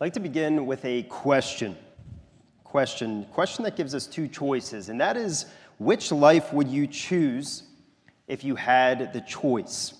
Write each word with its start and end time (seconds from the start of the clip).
I'd 0.00 0.04
like 0.04 0.12
to 0.12 0.20
begin 0.20 0.64
with 0.64 0.84
a 0.84 1.02
question. 1.02 1.76
Question, 2.62 3.26
question 3.32 3.64
that 3.64 3.74
gives 3.74 3.96
us 3.96 4.06
two 4.06 4.28
choices, 4.28 4.90
and 4.90 5.00
that 5.00 5.16
is 5.16 5.46
which 5.78 6.12
life 6.12 6.52
would 6.52 6.68
you 6.68 6.86
choose 6.86 7.64
if 8.28 8.44
you 8.44 8.54
had 8.54 9.12
the 9.12 9.20
choice? 9.22 9.94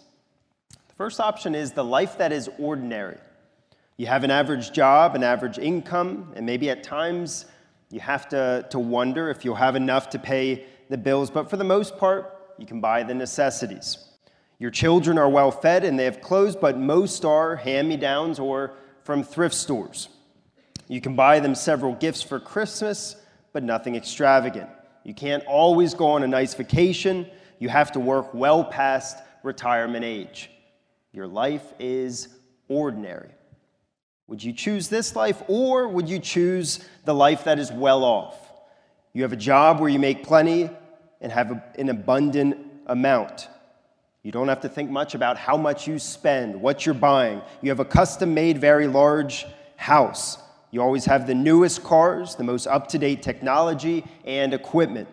The 0.70 0.94
first 0.94 1.18
option 1.18 1.52
is 1.52 1.72
the 1.72 1.82
life 1.82 2.16
that 2.18 2.30
is 2.30 2.48
ordinary. 2.60 3.18
You 3.96 4.06
have 4.06 4.22
an 4.22 4.30
average 4.30 4.70
job, 4.70 5.16
an 5.16 5.24
average 5.24 5.58
income, 5.58 6.32
and 6.36 6.46
maybe 6.46 6.70
at 6.70 6.84
times 6.84 7.46
you 7.90 7.98
have 7.98 8.28
to, 8.28 8.68
to 8.70 8.78
wonder 8.78 9.30
if 9.30 9.44
you'll 9.44 9.56
have 9.56 9.74
enough 9.74 10.10
to 10.10 10.18
pay 10.20 10.66
the 10.90 10.96
bills, 10.96 11.28
but 11.28 11.50
for 11.50 11.56
the 11.56 11.64
most 11.64 11.98
part, 11.98 12.54
you 12.56 12.66
can 12.66 12.80
buy 12.80 13.02
the 13.02 13.14
necessities. 13.14 14.10
Your 14.60 14.70
children 14.70 15.18
are 15.18 15.28
well 15.28 15.50
fed 15.50 15.82
and 15.82 15.98
they 15.98 16.04
have 16.04 16.20
clothes, 16.20 16.54
but 16.54 16.78
most 16.78 17.24
are 17.24 17.56
hand 17.56 17.88
me 17.88 17.96
downs 17.96 18.38
or 18.38 18.74
from 19.08 19.22
thrift 19.22 19.54
stores. 19.54 20.10
You 20.86 21.00
can 21.00 21.16
buy 21.16 21.40
them 21.40 21.54
several 21.54 21.94
gifts 21.94 22.20
for 22.20 22.38
Christmas, 22.38 23.16
but 23.54 23.62
nothing 23.62 23.96
extravagant. 23.96 24.68
You 25.02 25.14
can't 25.14 25.42
always 25.46 25.94
go 25.94 26.08
on 26.08 26.24
a 26.24 26.28
nice 26.28 26.52
vacation. 26.52 27.26
You 27.58 27.70
have 27.70 27.92
to 27.92 28.00
work 28.00 28.34
well 28.34 28.62
past 28.62 29.16
retirement 29.42 30.04
age. 30.04 30.50
Your 31.14 31.26
life 31.26 31.64
is 31.78 32.28
ordinary. 32.68 33.30
Would 34.26 34.44
you 34.44 34.52
choose 34.52 34.90
this 34.90 35.16
life 35.16 35.42
or 35.48 35.88
would 35.88 36.10
you 36.10 36.18
choose 36.18 36.86
the 37.06 37.14
life 37.14 37.44
that 37.44 37.58
is 37.58 37.72
well 37.72 38.04
off? 38.04 38.36
You 39.14 39.22
have 39.22 39.32
a 39.32 39.36
job 39.36 39.80
where 39.80 39.88
you 39.88 39.98
make 39.98 40.22
plenty 40.22 40.68
and 41.22 41.32
have 41.32 41.62
an 41.78 41.88
abundant 41.88 42.58
amount. 42.86 43.48
You 44.22 44.32
don't 44.32 44.48
have 44.48 44.60
to 44.62 44.68
think 44.68 44.90
much 44.90 45.14
about 45.14 45.36
how 45.36 45.56
much 45.56 45.86
you 45.86 45.98
spend, 45.98 46.60
what 46.60 46.84
you're 46.84 46.94
buying. 46.94 47.40
You 47.62 47.70
have 47.70 47.80
a 47.80 47.84
custom 47.84 48.34
made, 48.34 48.60
very 48.60 48.86
large 48.86 49.46
house. 49.76 50.38
You 50.70 50.82
always 50.82 51.04
have 51.06 51.26
the 51.26 51.34
newest 51.34 51.82
cars, 51.82 52.34
the 52.34 52.44
most 52.44 52.66
up 52.66 52.88
to 52.88 52.98
date 52.98 53.22
technology 53.22 54.04
and 54.24 54.52
equipment. 54.52 55.08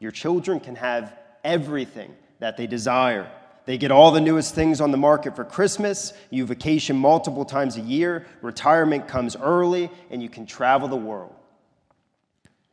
Your 0.00 0.10
children 0.10 0.60
can 0.60 0.76
have 0.76 1.14
everything 1.44 2.14
that 2.40 2.56
they 2.56 2.66
desire. 2.66 3.30
They 3.66 3.76
get 3.76 3.90
all 3.90 4.10
the 4.12 4.20
newest 4.20 4.54
things 4.54 4.80
on 4.80 4.92
the 4.92 4.96
market 4.96 5.36
for 5.36 5.44
Christmas. 5.44 6.14
You 6.30 6.46
vacation 6.46 6.96
multiple 6.96 7.44
times 7.44 7.76
a 7.76 7.82
year. 7.82 8.26
Retirement 8.40 9.06
comes 9.06 9.36
early, 9.36 9.90
and 10.10 10.22
you 10.22 10.30
can 10.30 10.46
travel 10.46 10.88
the 10.88 10.96
world. 10.96 11.34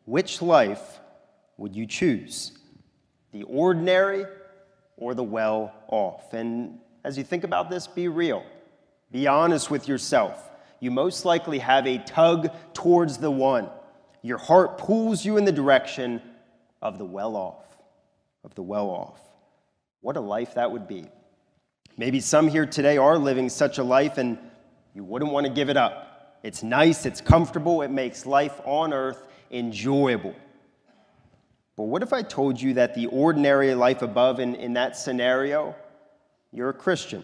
Which 0.06 0.42
life 0.42 1.00
would 1.58 1.76
you 1.76 1.86
choose? 1.86 2.58
The 3.34 3.44
ordinary 3.44 4.26
or 4.98 5.14
the 5.14 5.24
well 5.24 5.74
off? 5.88 6.34
And 6.34 6.80
as 7.04 7.18
you 7.18 7.24
think 7.24 7.44
about 7.44 7.70
this, 7.70 7.88
be 7.88 8.08
real. 8.08 8.44
Be 9.12 9.28
honest 9.28 9.70
with 9.70 9.88
yourself 9.88 10.46
you 10.80 10.92
most 10.92 11.26
likely 11.26 11.60
have 11.60 11.88
a 11.88 11.98
tug 11.98 12.52
towards 12.74 13.18
the 13.18 13.32
one. 13.32 13.70
Your 14.22 14.38
heart 14.38 14.78
pulls 14.78 15.26
you 15.26 15.38
in 15.38 15.46
the 15.46 15.52
direction 15.52 16.22
of 16.82 16.98
the 16.98 17.06
well 17.06 17.36
off, 17.36 17.66
of 18.44 18.54
the 18.56 18.64
well 18.64 18.90
off. 18.90 19.20
What 20.02 20.18
a 20.18 20.22
life 20.22 20.54
that 20.56 20.72
would 20.72 20.88
be. 20.88 21.08
Maybe 21.98 22.20
some 22.20 22.48
here 22.48 22.66
today 22.66 22.98
are 22.98 23.18
living 23.18 23.50
such 23.50 23.78
a 23.78 23.84
life 23.84 24.18
and 24.18 24.38
you 24.94 25.04
wouldn't 25.04 25.32
want 25.32 25.48
to 25.48 25.52
give 25.52 25.70
it 25.70 25.78
up. 25.78 26.38
It's 26.44 26.62
nice, 26.62 27.06
it's 27.06 27.22
comfortable, 27.22 27.82
it 27.82 27.90
makes 27.90 28.26
life 28.26 28.62
on 28.66 28.94
earth 28.94 29.26
enjoyable. 29.50 30.36
But 31.78 31.84
what 31.84 32.04
if 32.04 32.14
I 32.14 32.22
told 32.22 32.62
you 32.62 32.76
that 32.76 32.96
the 32.96 33.08
ordinary 33.08 33.74
life 33.76 34.02
above, 34.02 34.40
in, 34.40 34.56
in 34.56 34.74
that 34.74 34.96
scenario, 34.98 35.76
you're 36.52 36.70
a 36.70 36.74
Christian? 36.74 37.24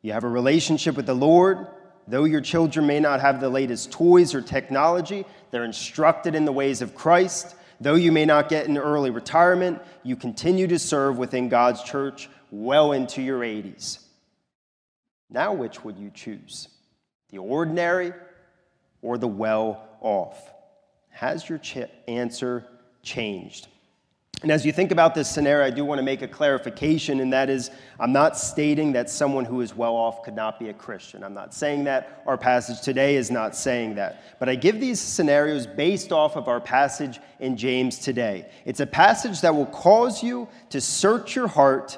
You 0.00 0.12
have 0.12 0.24
a 0.24 0.28
relationship 0.28 0.96
with 0.96 1.06
the 1.06 1.14
Lord, 1.14 1.66
Though 2.08 2.24
your 2.24 2.40
children 2.40 2.86
may 2.86 3.00
not 3.00 3.20
have 3.20 3.40
the 3.40 3.48
latest 3.48 3.92
toys 3.92 4.34
or 4.34 4.42
technology, 4.42 5.24
they're 5.50 5.64
instructed 5.64 6.34
in 6.34 6.44
the 6.44 6.52
ways 6.52 6.82
of 6.82 6.94
Christ. 6.94 7.54
Though 7.80 7.94
you 7.94 8.12
may 8.12 8.24
not 8.24 8.48
get 8.48 8.68
an 8.68 8.76
early 8.76 9.10
retirement, 9.10 9.80
you 10.02 10.16
continue 10.16 10.66
to 10.66 10.78
serve 10.78 11.18
within 11.18 11.48
God's 11.48 11.82
church 11.82 12.28
well 12.50 12.92
into 12.92 13.22
your 13.22 13.40
80s. 13.40 14.00
Now, 15.30 15.52
which 15.52 15.84
would 15.84 15.98
you 15.98 16.10
choose? 16.12 16.68
The 17.30 17.38
ordinary 17.38 18.12
or 19.00 19.16
the 19.16 19.28
well 19.28 19.88
off? 20.00 20.52
Has 21.10 21.48
your 21.48 21.58
ch- 21.58 21.88
answer 22.08 22.66
changed? 23.02 23.68
And 24.42 24.50
as 24.50 24.66
you 24.66 24.72
think 24.72 24.90
about 24.90 25.14
this 25.14 25.28
scenario, 25.28 25.64
I 25.64 25.70
do 25.70 25.84
want 25.84 26.00
to 26.00 26.02
make 26.02 26.20
a 26.22 26.26
clarification, 26.26 27.20
and 27.20 27.32
that 27.32 27.48
is 27.48 27.70
I'm 28.00 28.12
not 28.12 28.36
stating 28.36 28.92
that 28.92 29.08
someone 29.08 29.44
who 29.44 29.60
is 29.60 29.76
well 29.76 29.94
off 29.94 30.24
could 30.24 30.34
not 30.34 30.58
be 30.58 30.68
a 30.68 30.74
Christian. 30.74 31.22
I'm 31.22 31.34
not 31.34 31.54
saying 31.54 31.84
that. 31.84 32.24
Our 32.26 32.36
passage 32.36 32.80
today 32.80 33.14
is 33.14 33.30
not 33.30 33.54
saying 33.54 33.94
that. 33.94 34.38
But 34.40 34.48
I 34.48 34.56
give 34.56 34.80
these 34.80 35.00
scenarios 35.00 35.68
based 35.68 36.10
off 36.10 36.36
of 36.36 36.48
our 36.48 36.60
passage 36.60 37.20
in 37.38 37.56
James 37.56 38.00
today. 38.00 38.50
It's 38.64 38.80
a 38.80 38.86
passage 38.86 39.40
that 39.42 39.54
will 39.54 39.66
cause 39.66 40.24
you 40.24 40.48
to 40.70 40.80
search 40.80 41.36
your 41.36 41.46
heart 41.46 41.96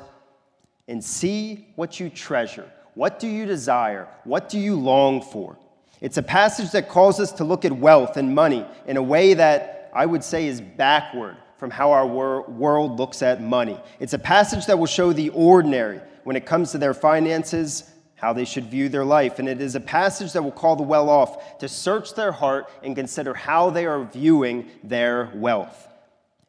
and 0.86 1.02
see 1.02 1.68
what 1.76 1.98
you 1.98 2.10
treasure. 2.10 2.70
What 2.92 3.18
do 3.18 3.26
you 3.26 3.46
desire? 3.46 4.06
What 4.24 4.50
do 4.50 4.60
you 4.60 4.76
long 4.76 5.22
for? 5.22 5.56
It's 6.02 6.18
a 6.18 6.22
passage 6.22 6.72
that 6.72 6.90
calls 6.90 7.20
us 7.20 7.32
to 7.32 7.44
look 7.44 7.64
at 7.64 7.72
wealth 7.72 8.18
and 8.18 8.34
money 8.34 8.66
in 8.86 8.98
a 8.98 9.02
way 9.02 9.32
that 9.32 9.90
I 9.94 10.04
would 10.04 10.22
say 10.22 10.46
is 10.46 10.60
backward 10.60 11.38
from 11.64 11.70
how 11.70 11.92
our 11.92 12.06
wor- 12.06 12.42
world 12.42 12.98
looks 12.98 13.22
at 13.22 13.40
money. 13.40 13.80
It's 13.98 14.12
a 14.12 14.18
passage 14.18 14.66
that 14.66 14.78
will 14.78 14.84
show 14.84 15.14
the 15.14 15.30
ordinary 15.30 15.98
when 16.24 16.36
it 16.36 16.44
comes 16.44 16.72
to 16.72 16.76
their 16.76 16.92
finances, 16.92 17.90
how 18.16 18.34
they 18.34 18.44
should 18.44 18.66
view 18.66 18.90
their 18.90 19.02
life. 19.02 19.38
And 19.38 19.48
it 19.48 19.62
is 19.62 19.74
a 19.74 19.80
passage 19.80 20.34
that 20.34 20.42
will 20.42 20.52
call 20.52 20.76
the 20.76 20.82
well 20.82 21.08
off 21.08 21.56
to 21.60 21.66
search 21.66 22.12
their 22.12 22.32
heart 22.32 22.68
and 22.82 22.94
consider 22.94 23.32
how 23.32 23.70
they 23.70 23.86
are 23.86 24.04
viewing 24.04 24.68
their 24.82 25.32
wealth. 25.36 25.88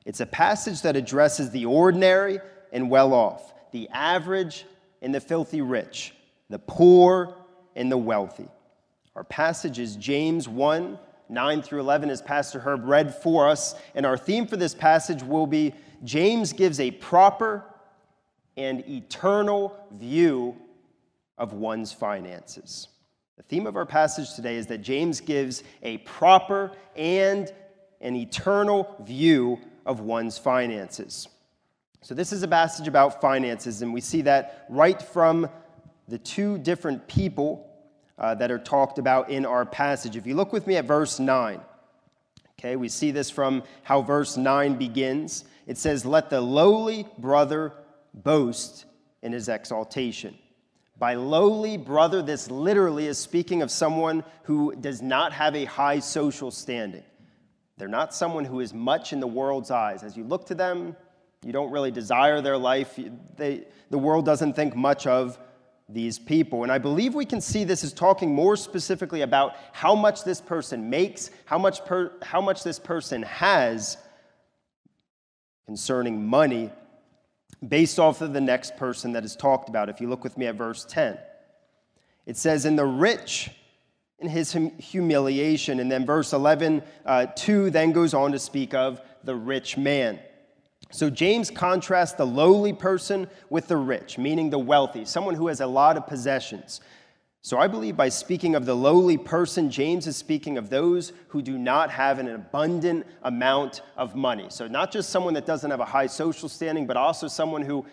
It's 0.04 0.20
a 0.20 0.26
passage 0.26 0.82
that 0.82 0.98
addresses 0.98 1.50
the 1.50 1.64
ordinary 1.64 2.42
and 2.74 2.90
well 2.90 3.14
off, 3.14 3.54
the 3.72 3.88
average 3.94 4.66
and 5.02 5.16
the 5.16 5.22
filthy 5.22 5.62
rich, 5.62 6.14
the 6.50 6.60
poor 6.60 7.38
and 7.74 7.90
the 7.90 7.98
wealthy. 7.98 8.50
Our 9.16 9.24
passage 9.24 9.80
is 9.80 9.96
James 9.96 10.50
1 10.50 11.00
9 11.30 11.62
through 11.62 11.80
11, 11.80 12.10
as 12.10 12.22
Pastor 12.22 12.60
Herb 12.60 12.86
read 12.86 13.16
for 13.16 13.50
us. 13.50 13.76
And 13.94 14.06
our 14.06 14.18
theme 14.18 14.48
for 14.48 14.58
this 14.58 14.74
passage 14.74 15.24
will 15.24 15.48
be 15.48 15.74
James 16.04 16.54
gives 16.54 16.80
a 16.80 16.92
proper 16.92 17.64
and 18.58 18.88
eternal 18.88 19.78
view 19.92 20.56
of 21.38 21.54
one's 21.54 21.92
finances. 21.92 22.88
The 23.38 23.44
theme 23.44 23.68
of 23.68 23.76
our 23.76 23.86
passage 23.86 24.34
today 24.34 24.56
is 24.56 24.68
that 24.68 24.78
James 24.80 25.20
gives 25.20 25.64
a 25.84 25.98
proper 26.00 26.72
and 26.96 27.52
an 28.00 28.16
eternal 28.16 28.96
view 29.02 29.60
of 29.86 30.00
one's 30.00 30.38
finances. 30.38 31.28
So, 32.02 32.14
this 32.14 32.32
is 32.32 32.44
a 32.44 32.48
passage 32.48 32.88
about 32.88 33.20
finances, 33.20 33.82
and 33.82 33.94
we 33.94 34.00
see 34.00 34.22
that 34.22 34.66
right 34.70 35.02
from 35.02 35.50
the 36.08 36.20
two 36.20 36.60
different 36.60 37.08
people 37.08 37.68
uh, 38.18 38.36
that 38.36 38.52
are 38.52 38.60
talked 38.60 38.98
about 38.98 39.30
in 39.30 39.46
our 39.46 39.66
passage. 39.66 40.16
If 40.16 40.26
you 40.26 40.36
look 40.36 40.54
with 40.54 40.68
me 40.68 40.78
at 40.78 40.86
verse 40.86 41.20
9, 41.20 41.60
okay, 42.60 42.76
we 42.76 42.90
see 42.90 43.12
this 43.12 43.30
from 43.30 43.64
how 43.84 44.02
verse 44.02 44.38
9 44.38 44.76
begins. 44.76 45.46
It 45.68 45.78
says, 45.78 46.06
Let 46.06 46.30
the 46.30 46.42
lowly 46.42 47.08
brother 47.18 47.74
boast 48.14 48.86
in 49.22 49.34
his 49.34 49.50
exaltation. 49.50 50.38
By 50.98 51.16
lowly 51.16 51.76
brother, 51.78 52.22
this 52.22 52.50
literally 52.50 53.08
is 53.08 53.18
speaking 53.18 53.62
of 53.62 53.70
someone 53.70 54.24
who 54.44 54.74
does 54.76 55.02
not 55.02 55.34
have 55.34 55.56
a 55.56 55.66
high 55.66 56.00
social 56.00 56.52
standing. 56.52 57.04
They're 57.78 57.90
not 57.90 58.14
someone 58.14 58.46
who 58.46 58.62
is 58.62 58.74
much 58.74 59.12
in 59.12 59.20
the 59.20 59.28
world's 59.28 59.72
eyes. 59.72 60.04
As 60.04 60.16
you 60.16 60.24
look 60.24 60.46
to 60.46 60.56
them, 60.56 60.96
you 61.44 61.52
don't 61.52 61.72
really 61.72 61.92
desire 61.92 62.40
their 62.40 62.58
life. 62.58 62.98
They, 63.36 63.66
the 63.90 63.98
world 63.98 64.26
doesn't 64.26 64.54
think 64.54 64.76
much 64.76 65.06
of 65.06 65.38
these 65.88 66.18
people. 66.18 66.64
And 66.64 66.72
I 66.72 66.78
believe 66.78 67.14
we 67.14 67.26
can 67.26 67.42
see 67.42 67.64
this 67.64 67.84
is 67.84 67.94
talking 67.94 68.34
more 68.34 68.56
specifically 68.56 69.22
about 69.22 69.56
how 69.72 69.94
much 69.94 70.24
this 70.24 70.42
person 70.42 70.90
makes, 70.90 71.30
how 71.46 71.58
much, 71.58 71.86
per, 71.86 72.12
how 72.22 72.42
much 72.42 72.64
this 72.64 72.80
person 72.80 73.22
has 73.24 73.98
concerning 75.66 76.26
money, 76.26 76.72
based 77.68 78.00
off 78.00 78.22
of 78.22 78.34
the 78.34 78.42
next 78.42 78.78
person 78.78 79.14
that 79.14 79.26
is 79.26 79.36
talked 79.36 79.70
about. 79.70 79.90
If 79.90 80.00
you 80.00 80.08
look 80.10 80.24
with 80.24 80.38
me 80.38 80.48
at 80.48 80.56
verse 80.56 80.86
10, 80.86 81.18
it 82.26 82.38
says, 82.38 82.66
In 82.66 82.76
the 82.76 82.86
rich, 82.86 83.50
in 84.20 84.30
his 84.30 84.58
humiliation. 84.80 85.80
And 85.80 85.92
then 85.92 86.06
verse 86.06 86.34
11, 86.34 86.84
uh, 87.06 87.28
2 87.36 87.70
then 87.70 87.92
goes 87.92 88.14
on 88.14 88.32
to 88.32 88.40
speak 88.40 88.74
of 88.74 89.02
the 89.24 89.36
rich 89.36 89.78
man. 89.78 90.20
So 90.92 91.10
James 91.10 91.52
contrasts 91.52 92.14
the 92.14 92.26
lowly 92.26 92.72
person 92.72 93.28
with 93.50 93.68
the 93.68 93.78
rich, 93.78 94.18
meaning 94.18 94.50
the 94.50 94.60
wealthy, 94.60 95.06
someone 95.06 95.36
who 95.36 95.48
has 95.48 95.60
a 95.60 95.68
lot 95.68 95.98
of 95.98 96.08
possessions. 96.08 96.80
So 97.42 97.60
I 97.60 97.68
believe 97.68 97.96
by 97.96 98.10
speaking 98.10 98.56
of 98.56 98.66
the 98.66 98.76
lowly 98.76 99.18
person, 99.18 99.70
James 99.70 100.08
is 100.08 100.16
speaking 100.16 100.58
of 100.58 100.70
those 100.70 101.14
who 101.28 101.42
do 101.42 101.58
not 101.58 101.92
have 101.92 102.18
an 102.18 102.30
abundant 102.30 103.06
amount 103.24 103.82
of 103.98 104.16
money. 104.16 104.48
So 104.50 104.68
not 104.68 104.92
just 104.92 105.10
someone 105.10 105.34
that 105.36 105.46
doesn't 105.46 105.70
have 105.70 105.80
a 105.80 105.86
high 105.86 106.08
social 106.08 106.50
standing, 106.50 106.88
but 106.88 106.98
also 106.98 107.28
someone 107.28 107.62
who 107.62 107.86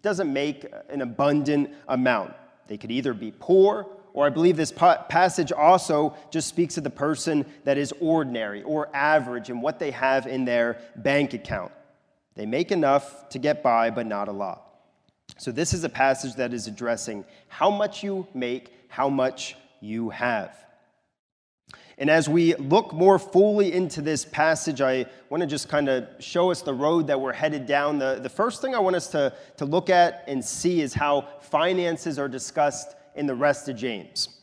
doesn't 0.00 0.32
make 0.32 0.66
an 0.88 1.02
abundant 1.02 1.70
amount. 1.88 2.34
They 2.66 2.78
could 2.78 2.90
either 2.90 3.12
be 3.12 3.32
poor 3.38 3.86
or 4.14 4.24
I 4.24 4.30
believe 4.30 4.56
this 4.56 4.72
passage 4.72 5.50
also 5.50 6.16
just 6.30 6.48
speaks 6.48 6.78
of 6.78 6.84
the 6.84 6.90
person 6.90 7.44
that 7.64 7.76
is 7.76 7.92
ordinary 8.00 8.62
or 8.62 8.88
average 8.94 9.50
in 9.50 9.60
what 9.60 9.80
they 9.80 9.90
have 9.90 10.28
in 10.28 10.44
their 10.44 10.80
bank 10.96 11.34
account. 11.34 11.72
They 12.34 12.46
make 12.46 12.72
enough 12.72 13.28
to 13.30 13.38
get 13.38 13.62
by, 13.62 13.90
but 13.90 14.06
not 14.06 14.28
a 14.28 14.32
lot. 14.32 14.62
So, 15.38 15.50
this 15.50 15.72
is 15.72 15.84
a 15.84 15.88
passage 15.88 16.34
that 16.36 16.52
is 16.52 16.66
addressing 16.66 17.24
how 17.48 17.70
much 17.70 18.02
you 18.02 18.26
make, 18.34 18.72
how 18.88 19.08
much 19.08 19.56
you 19.80 20.10
have. 20.10 20.56
And 21.96 22.10
as 22.10 22.28
we 22.28 22.54
look 22.56 22.92
more 22.92 23.18
fully 23.18 23.72
into 23.72 24.02
this 24.02 24.24
passage, 24.24 24.80
I 24.80 25.06
want 25.30 25.42
to 25.42 25.46
just 25.46 25.68
kind 25.68 25.88
of 25.88 26.08
show 26.18 26.50
us 26.50 26.60
the 26.62 26.74
road 26.74 27.06
that 27.06 27.20
we're 27.20 27.32
headed 27.32 27.66
down. 27.66 27.98
The, 27.98 28.18
the 28.20 28.28
first 28.28 28.60
thing 28.60 28.74
I 28.74 28.80
want 28.80 28.96
us 28.96 29.08
to, 29.08 29.32
to 29.58 29.64
look 29.64 29.90
at 29.90 30.24
and 30.26 30.44
see 30.44 30.80
is 30.80 30.92
how 30.92 31.28
finances 31.40 32.18
are 32.18 32.28
discussed 32.28 32.96
in 33.14 33.26
the 33.26 33.34
rest 33.34 33.68
of 33.68 33.76
James. 33.76 34.40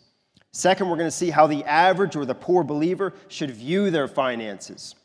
Second, 0.53 0.89
we're 0.89 0.97
going 0.97 1.09
to 1.09 1.15
see 1.15 1.29
how 1.29 1.45
the 1.45 1.63
average 1.65 2.15
or 2.15 2.25
the 2.25 2.35
poor 2.35 2.63
believer 2.63 3.13
should 3.27 3.51
view 3.51 3.89
their 3.89 4.07
finances. 4.07 4.95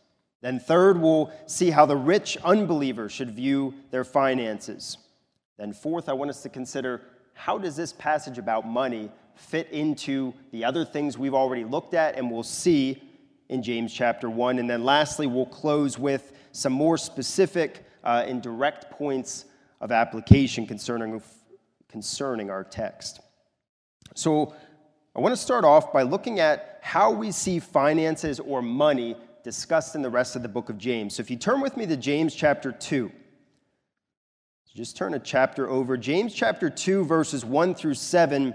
Then, 0.46 0.60
third, 0.60 1.00
we'll 1.00 1.32
see 1.46 1.70
how 1.70 1.87
the 1.87 1.96
rich 1.96 2.38
unbeliever 2.44 3.08
should 3.08 3.32
view 3.32 3.75
their 3.90 4.04
finances. 4.04 4.96
Then, 5.58 5.72
fourth, 5.72 6.08
I 6.08 6.12
want 6.12 6.31
us 6.31 6.40
to 6.44 6.48
consider 6.48 7.02
how 7.34 7.58
does 7.58 7.75
this 7.75 7.93
passage 7.93 8.38
about 8.38 8.64
money 8.64 9.10
fit 9.34 9.69
into 9.72 10.32
the 10.52 10.64
other 10.64 10.84
things 10.84 11.19
we've 11.19 11.34
already 11.34 11.64
looked 11.64 11.94
at 11.94 12.14
and 12.14 12.31
we'll 12.31 12.44
see 12.44 13.02
in 13.48 13.60
James 13.60 13.93
chapter 13.93 14.31
1. 14.31 14.60
And 14.60 14.70
then 14.70 14.84
lastly, 14.84 15.26
we'll 15.26 15.46
close 15.46 15.98
with 15.98 16.32
some 16.52 16.72
more 16.72 16.96
specific 16.96 17.84
uh, 18.04 18.25
and 18.25 18.40
direct 18.40 18.88
points 18.92 19.46
of 19.81 19.90
application 19.90 20.64
concerning, 20.64 21.20
concerning 21.88 22.50
our 22.50 22.62
text. 22.62 23.19
So 24.14 24.54
I 25.16 25.19
want 25.19 25.32
to 25.32 25.42
start 25.42 25.64
off 25.64 25.92
by 25.92 26.02
looking 26.02 26.38
at 26.38 26.78
how 26.82 27.10
we 27.10 27.32
see 27.32 27.58
finances 27.58 28.38
or 28.38 28.62
money 28.62 29.16
discussed 29.46 29.94
in 29.94 30.02
the 30.02 30.10
rest 30.10 30.34
of 30.34 30.43
the 30.43 30.48
book 30.48 30.70
of 30.70 30.76
James. 30.76 31.14
So 31.14 31.20
if 31.20 31.31
you 31.31 31.37
turn 31.37 31.60
with 31.60 31.76
me 31.76 31.87
to 31.87 31.96
James 31.96 32.34
chapter 32.34 32.72
2, 32.72 33.12
just 34.75 34.96
turn 34.96 35.14
a 35.14 35.20
chapter 35.20 35.70
over. 35.70 35.96
James 35.96 36.34
chapter 36.34 36.69
2, 36.69 37.04
verses 37.04 37.44
1 37.44 37.75
through 37.76 37.94
7 37.94 38.54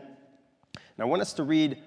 and 1.01 1.07
I 1.07 1.09
want 1.09 1.21
us 1.21 1.33
to 1.33 1.43
read 1.43 1.77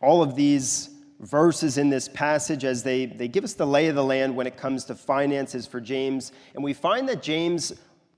all 0.00 0.22
of 0.22 0.36
these 0.36 0.90
verses 1.20 1.78
in 1.78 1.90
this 1.90 2.06
passage 2.06 2.64
as 2.64 2.82
they, 2.82 3.06
they 3.06 3.26
give 3.26 3.42
us 3.42 3.54
the 3.54 3.66
lay 3.66 3.88
of 3.88 3.96
the 3.96 4.04
land 4.04 4.36
when 4.36 4.46
it 4.46 4.56
comes 4.56 4.84
to 4.84 4.94
finances 4.94 5.66
for 5.66 5.80
James. 5.80 6.30
And 6.54 6.62
we 6.62 6.72
find 6.72 7.08
that 7.08 7.22
James 7.22 7.72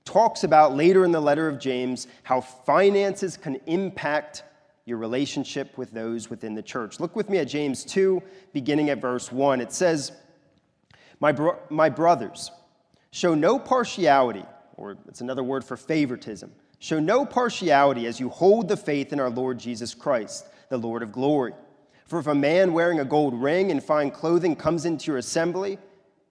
talks 0.05 0.43
about 0.43 0.75
later 0.75 1.05
in 1.05 1.11
the 1.11 1.21
letter 1.21 1.47
of 1.47 1.57
James 1.57 2.07
how 2.23 2.41
finances 2.41 3.37
can 3.37 3.55
impact 3.65 4.43
your 4.85 4.97
relationship 4.97 5.77
with 5.77 5.91
those 5.91 6.29
within 6.29 6.55
the 6.55 6.61
church. 6.61 6.99
Look 6.99 7.15
with 7.15 7.29
me 7.29 7.37
at 7.37 7.47
James 7.47 7.83
2, 7.85 8.21
beginning 8.53 8.89
at 8.89 8.99
verse 8.99 9.31
1. 9.31 9.61
It 9.61 9.71
says, 9.71 10.11
My, 11.19 11.31
bro- 11.31 11.59
my 11.69 11.89
brothers, 11.89 12.51
show 13.11 13.35
no 13.35 13.59
partiality, 13.59 14.45
or 14.75 14.97
it's 15.07 15.21
another 15.21 15.43
word 15.43 15.63
for 15.63 15.77
favoritism 15.77 16.51
Show 16.81 16.99
no 16.99 17.27
partiality 17.27 18.07
as 18.07 18.19
you 18.19 18.29
hold 18.29 18.67
the 18.67 18.75
faith 18.75 19.13
in 19.13 19.19
our 19.19 19.29
Lord 19.29 19.59
Jesus 19.59 19.93
Christ, 19.93 20.47
the 20.69 20.79
Lord 20.79 21.03
of 21.03 21.11
glory. 21.11 21.53
For 22.07 22.17
if 22.17 22.25
a 22.25 22.33
man 22.33 22.73
wearing 22.73 22.99
a 22.99 23.05
gold 23.05 23.39
ring 23.39 23.69
and 23.69 23.83
fine 23.83 24.09
clothing 24.09 24.55
comes 24.55 24.85
into 24.85 25.11
your 25.11 25.19
assembly, 25.19 25.77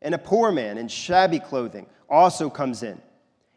and 0.03 0.13
a 0.13 0.19
poor 0.19 0.51
man 0.51 0.77
in 0.77 0.89
shabby 0.89 1.39
clothing 1.39 1.87
also 2.09 2.51
comes 2.51 2.83
in, 2.83 3.01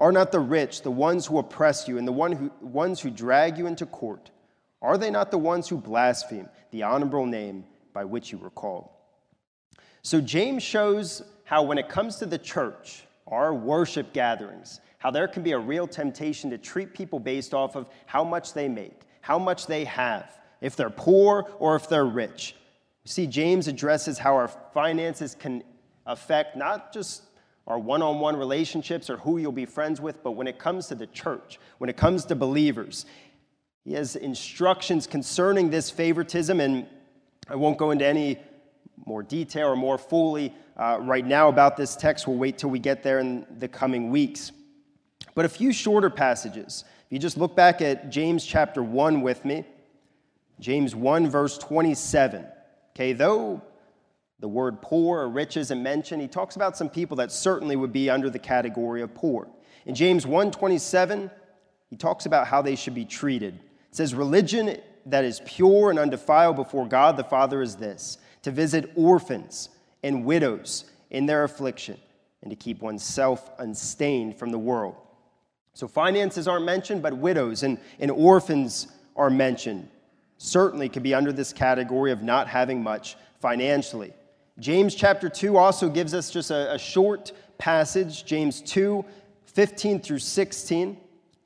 Are 0.00 0.12
not 0.12 0.32
the 0.32 0.40
rich 0.40 0.80
the 0.80 0.90
ones 0.90 1.26
who 1.26 1.38
oppress 1.38 1.86
you 1.86 1.98
and 1.98 2.08
the 2.08 2.12
one 2.12 2.32
who, 2.32 2.50
ones 2.62 3.00
who 3.00 3.10
drag 3.10 3.58
you 3.58 3.66
into 3.66 3.84
court? 3.84 4.30
Are 4.80 4.96
they 4.96 5.10
not 5.10 5.30
the 5.30 5.38
ones 5.38 5.68
who 5.68 5.76
blaspheme 5.76 6.48
the 6.70 6.82
honorable 6.82 7.26
name 7.26 7.64
by 7.92 8.06
which 8.06 8.32
you 8.32 8.38
were 8.38 8.50
called? 8.50 8.88
So 10.02 10.22
James 10.22 10.62
shows 10.62 11.22
how, 11.44 11.62
when 11.62 11.76
it 11.76 11.90
comes 11.90 12.16
to 12.16 12.26
the 12.26 12.38
church, 12.38 13.04
our 13.26 13.52
worship 13.52 14.14
gatherings, 14.14 14.80
how 14.96 15.10
there 15.10 15.28
can 15.28 15.42
be 15.42 15.52
a 15.52 15.58
real 15.58 15.86
temptation 15.86 16.48
to 16.48 16.56
treat 16.56 16.94
people 16.94 17.20
based 17.20 17.52
off 17.52 17.76
of 17.76 17.86
how 18.06 18.24
much 18.24 18.54
they 18.54 18.68
make, 18.68 19.02
how 19.20 19.38
much 19.38 19.66
they 19.66 19.84
have, 19.84 20.40
if 20.62 20.76
they're 20.76 20.88
poor 20.88 21.50
or 21.58 21.76
if 21.76 21.88
they're 21.90 22.06
rich. 22.06 22.56
see, 23.04 23.26
James 23.26 23.68
addresses 23.68 24.16
how 24.16 24.34
our 24.34 24.48
finances 24.48 25.34
can 25.34 25.62
affect 26.06 26.56
not 26.56 26.92
just 26.92 27.24
our 27.66 27.78
one 27.78 28.02
on 28.02 28.18
one 28.18 28.36
relationships 28.36 29.10
or 29.10 29.18
who 29.18 29.38
you'll 29.38 29.52
be 29.52 29.66
friends 29.66 30.00
with, 30.00 30.22
but 30.22 30.32
when 30.32 30.46
it 30.46 30.58
comes 30.58 30.86
to 30.88 30.94
the 30.94 31.06
church, 31.06 31.58
when 31.78 31.88
it 31.90 31.96
comes 31.96 32.24
to 32.26 32.34
believers. 32.34 33.06
He 33.84 33.92
has 33.94 34.16
instructions 34.16 35.06
concerning 35.06 35.70
this 35.70 35.90
favoritism, 35.90 36.60
and 36.60 36.86
I 37.48 37.56
won't 37.56 37.78
go 37.78 37.90
into 37.90 38.06
any 38.06 38.38
more 39.06 39.22
detail 39.22 39.68
or 39.68 39.76
more 39.76 39.98
fully 39.98 40.54
uh, 40.76 40.98
right 41.00 41.24
now 41.24 41.48
about 41.48 41.76
this 41.76 41.96
text. 41.96 42.26
We'll 42.26 42.36
wait 42.36 42.58
till 42.58 42.70
we 42.70 42.78
get 42.78 43.02
there 43.02 43.18
in 43.18 43.46
the 43.58 43.68
coming 43.68 44.10
weeks. 44.10 44.52
But 45.34 45.44
a 45.44 45.48
few 45.48 45.72
shorter 45.72 46.10
passages. 46.10 46.84
If 47.06 47.12
you 47.12 47.18
just 47.18 47.36
look 47.36 47.56
back 47.56 47.80
at 47.80 48.10
James 48.10 48.44
chapter 48.44 48.82
1 48.82 49.22
with 49.22 49.44
me, 49.44 49.64
James 50.60 50.94
1, 50.94 51.30
verse 51.30 51.56
27. 51.58 52.46
Okay, 52.94 53.12
though 53.12 53.62
the 54.40 54.48
word 54.48 54.80
poor 54.80 55.20
or 55.20 55.28
rich 55.28 55.56
isn't 55.56 55.82
mentioned, 55.82 56.22
he 56.22 56.28
talks 56.28 56.56
about 56.56 56.76
some 56.76 56.88
people 56.88 57.16
that 57.18 57.30
certainly 57.30 57.76
would 57.76 57.92
be 57.92 58.10
under 58.10 58.30
the 58.30 58.38
category 58.38 59.02
of 59.02 59.14
poor. 59.14 59.46
In 59.86 59.94
James 59.94 60.26
1:27, 60.26 61.30
he 61.88 61.96
talks 61.96 62.26
about 62.26 62.46
how 62.46 62.62
they 62.62 62.74
should 62.74 62.94
be 62.94 63.04
treated. 63.04 63.54
It 63.54 63.96
says, 63.96 64.14
Religion 64.14 64.78
that 65.06 65.24
is 65.24 65.40
pure 65.44 65.90
and 65.90 65.98
undefiled 65.98 66.56
before 66.56 66.86
God 66.86 67.16
the 67.16 67.24
Father 67.24 67.62
is 67.62 67.76
this 67.76 68.18
to 68.42 68.50
visit 68.50 68.90
orphans 68.94 69.68
and 70.02 70.24
widows 70.24 70.84
in 71.10 71.26
their 71.26 71.44
affliction, 71.44 71.98
and 72.42 72.50
to 72.50 72.56
keep 72.56 72.80
oneself 72.80 73.50
unstained 73.58 74.38
from 74.38 74.50
the 74.50 74.58
world. 74.58 74.94
So 75.74 75.88
finances 75.88 76.48
aren't 76.48 76.64
mentioned, 76.64 77.02
but 77.02 77.16
widows 77.16 77.62
and, 77.62 77.78
and 77.98 78.10
orphans 78.10 78.86
are 79.16 79.28
mentioned. 79.28 79.88
Certainly 80.38 80.88
could 80.90 81.02
be 81.02 81.14
under 81.14 81.32
this 81.32 81.52
category 81.52 82.12
of 82.12 82.22
not 82.22 82.48
having 82.48 82.82
much 82.82 83.16
financially. 83.40 84.14
James 84.58 84.94
chapter 84.94 85.28
2 85.28 85.56
also 85.56 85.88
gives 85.88 86.12
us 86.12 86.30
just 86.30 86.50
a, 86.50 86.74
a 86.74 86.78
short 86.78 87.32
passage, 87.58 88.24
James 88.24 88.60
2, 88.62 89.04
15 89.46 90.00
through 90.00 90.18
16. 90.18 90.96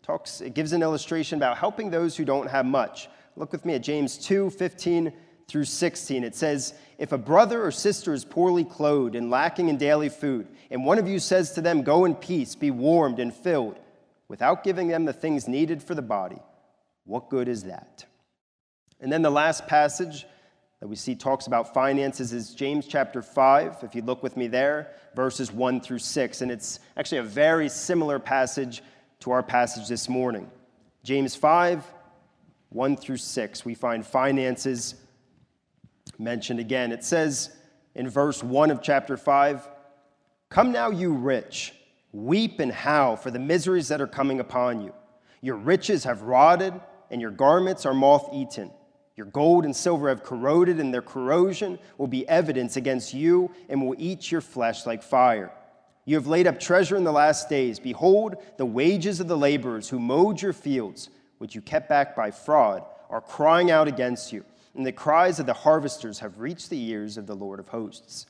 Talks, 0.02 0.40
it 0.40 0.54
gives 0.54 0.72
an 0.72 0.82
illustration 0.82 1.38
about 1.38 1.58
helping 1.58 1.90
those 1.90 2.16
who 2.16 2.24
don't 2.24 2.50
have 2.50 2.66
much. 2.66 3.08
Look 3.36 3.52
with 3.52 3.64
me 3.64 3.74
at 3.74 3.82
James 3.82 4.18
2, 4.18 4.50
15 4.50 5.12
through 5.48 5.64
16. 5.64 6.24
It 6.24 6.34
says, 6.34 6.74
If 6.98 7.12
a 7.12 7.18
brother 7.18 7.64
or 7.64 7.70
sister 7.70 8.12
is 8.12 8.24
poorly 8.24 8.64
clothed 8.64 9.14
and 9.14 9.30
lacking 9.30 9.68
in 9.68 9.76
daily 9.76 10.08
food, 10.08 10.48
and 10.70 10.84
one 10.84 10.98
of 10.98 11.08
you 11.08 11.18
says 11.18 11.52
to 11.52 11.60
them, 11.60 11.82
Go 11.82 12.04
in 12.04 12.14
peace, 12.14 12.54
be 12.54 12.70
warmed 12.70 13.18
and 13.18 13.32
filled, 13.32 13.78
without 14.28 14.64
giving 14.64 14.88
them 14.88 15.04
the 15.04 15.12
things 15.12 15.48
needed 15.48 15.82
for 15.82 15.94
the 15.94 16.02
body, 16.02 16.40
what 17.04 17.28
good 17.28 17.48
is 17.48 17.64
that? 17.64 18.04
And 19.00 19.12
then 19.12 19.22
the 19.22 19.30
last 19.30 19.66
passage 19.66 20.26
that 20.84 20.88
we 20.88 20.96
see 20.96 21.14
talks 21.14 21.46
about 21.46 21.72
finances 21.72 22.34
is 22.34 22.54
James 22.54 22.86
chapter 22.86 23.22
5. 23.22 23.78
If 23.84 23.94
you 23.94 24.02
look 24.02 24.22
with 24.22 24.36
me 24.36 24.48
there, 24.48 24.90
verses 25.16 25.50
1 25.50 25.80
through 25.80 26.00
6. 26.00 26.42
And 26.42 26.50
it's 26.50 26.78
actually 26.98 27.16
a 27.16 27.22
very 27.22 27.70
similar 27.70 28.18
passage 28.18 28.82
to 29.20 29.30
our 29.30 29.42
passage 29.42 29.88
this 29.88 30.10
morning. 30.10 30.50
James 31.02 31.34
5, 31.34 31.82
1 32.68 32.96
through 32.98 33.16
6, 33.16 33.64
we 33.64 33.72
find 33.72 34.06
finances 34.06 34.96
mentioned 36.18 36.60
again. 36.60 36.92
It 36.92 37.02
says 37.02 37.56
in 37.94 38.06
verse 38.06 38.42
1 38.42 38.70
of 38.70 38.82
chapter 38.82 39.16
5 39.16 39.66
Come 40.50 40.70
now, 40.70 40.90
you 40.90 41.14
rich 41.14 41.72
Weep 42.12 42.60
and 42.60 42.70
howl 42.70 43.16
for 43.16 43.30
the 43.30 43.38
miseries 43.38 43.88
that 43.88 44.02
are 44.02 44.06
coming 44.06 44.38
upon 44.38 44.82
you. 44.82 44.92
Your 45.40 45.56
riches 45.56 46.04
have 46.04 46.20
rotted, 46.20 46.78
and 47.10 47.22
your 47.22 47.30
garments 47.30 47.86
are 47.86 47.94
moth 47.94 48.28
eaten. 48.34 48.70
Your 49.16 49.26
gold 49.26 49.64
and 49.64 49.74
silver 49.74 50.08
have 50.08 50.24
corroded, 50.24 50.80
and 50.80 50.92
their 50.92 51.02
corrosion 51.02 51.78
will 51.98 52.08
be 52.08 52.28
evidence 52.28 52.76
against 52.76 53.14
you 53.14 53.50
and 53.68 53.84
will 53.84 53.94
eat 53.96 54.32
your 54.32 54.40
flesh 54.40 54.86
like 54.86 55.02
fire. 55.02 55.52
You 56.04 56.16
have 56.16 56.26
laid 56.26 56.46
up 56.46 56.58
treasure 56.58 56.96
in 56.96 57.04
the 57.04 57.12
last 57.12 57.48
days. 57.48 57.78
Behold, 57.78 58.36
the 58.58 58.66
wages 58.66 59.20
of 59.20 59.28
the 59.28 59.38
laborers 59.38 59.88
who 59.88 59.98
mowed 59.98 60.42
your 60.42 60.52
fields, 60.52 61.08
which 61.38 61.54
you 61.54 61.60
kept 61.60 61.88
back 61.88 62.16
by 62.16 62.30
fraud, 62.30 62.84
are 63.08 63.20
crying 63.20 63.70
out 63.70 63.88
against 63.88 64.32
you, 64.32 64.44
and 64.74 64.84
the 64.84 64.92
cries 64.92 65.38
of 65.38 65.46
the 65.46 65.54
harvesters 65.54 66.18
have 66.18 66.40
reached 66.40 66.68
the 66.68 66.82
ears 66.90 67.16
of 67.16 67.26
the 67.26 67.36
Lord 67.36 67.60
of 67.60 67.68
hosts. 67.68 68.26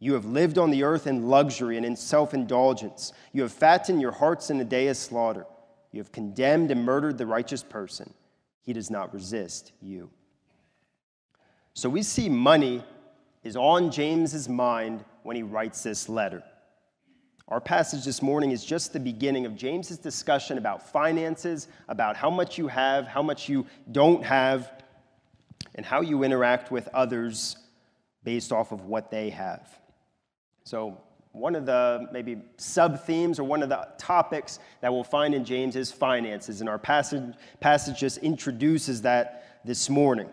You 0.00 0.14
have 0.14 0.24
lived 0.26 0.58
on 0.58 0.70
the 0.70 0.82
earth 0.82 1.06
in 1.06 1.28
luxury 1.28 1.76
and 1.76 1.86
in 1.86 1.96
self 1.96 2.34
indulgence. 2.34 3.12
You 3.32 3.42
have 3.42 3.52
fattened 3.52 4.02
your 4.02 4.12
hearts 4.12 4.50
in 4.50 4.60
a 4.60 4.64
day 4.64 4.88
of 4.88 4.96
slaughter. 4.96 5.46
You 5.92 6.00
have 6.00 6.12
condemned 6.12 6.72
and 6.72 6.84
murdered 6.84 7.16
the 7.16 7.26
righteous 7.26 7.62
person. 7.62 8.12
He 8.60 8.72
does 8.72 8.90
not 8.90 9.14
resist 9.14 9.72
you. 9.80 10.10
So 11.74 11.88
we 11.88 12.04
see 12.04 12.28
money 12.28 12.84
is 13.42 13.56
on 13.56 13.90
James's 13.90 14.48
mind 14.48 15.04
when 15.24 15.34
he 15.34 15.42
writes 15.42 15.82
this 15.82 16.08
letter. 16.08 16.42
Our 17.48 17.60
passage 17.60 18.04
this 18.04 18.22
morning 18.22 18.52
is 18.52 18.64
just 18.64 18.92
the 18.92 19.00
beginning 19.00 19.44
of 19.44 19.56
James's 19.56 19.98
discussion 19.98 20.56
about 20.56 20.88
finances, 20.88 21.68
about 21.88 22.16
how 22.16 22.30
much 22.30 22.56
you 22.56 22.68
have, 22.68 23.06
how 23.06 23.22
much 23.22 23.48
you 23.48 23.66
don't 23.90 24.24
have, 24.24 24.82
and 25.74 25.84
how 25.84 26.00
you 26.00 26.22
interact 26.22 26.70
with 26.70 26.88
others 26.94 27.56
based 28.22 28.52
off 28.52 28.70
of 28.70 28.86
what 28.86 29.10
they 29.10 29.28
have. 29.30 29.78
So, 30.62 31.00
one 31.32 31.56
of 31.56 31.66
the 31.66 32.08
maybe 32.12 32.40
sub 32.56 33.04
themes 33.04 33.40
or 33.40 33.44
one 33.44 33.64
of 33.64 33.68
the 33.68 33.88
topics 33.98 34.60
that 34.80 34.92
we'll 34.92 35.02
find 35.02 35.34
in 35.34 35.44
James 35.44 35.74
is 35.74 35.90
finances, 35.90 36.60
and 36.60 36.70
our 36.70 36.78
passage, 36.78 37.34
passage 37.58 37.98
just 37.98 38.18
introduces 38.18 39.02
that 39.02 39.60
this 39.64 39.90
morning. 39.90 40.30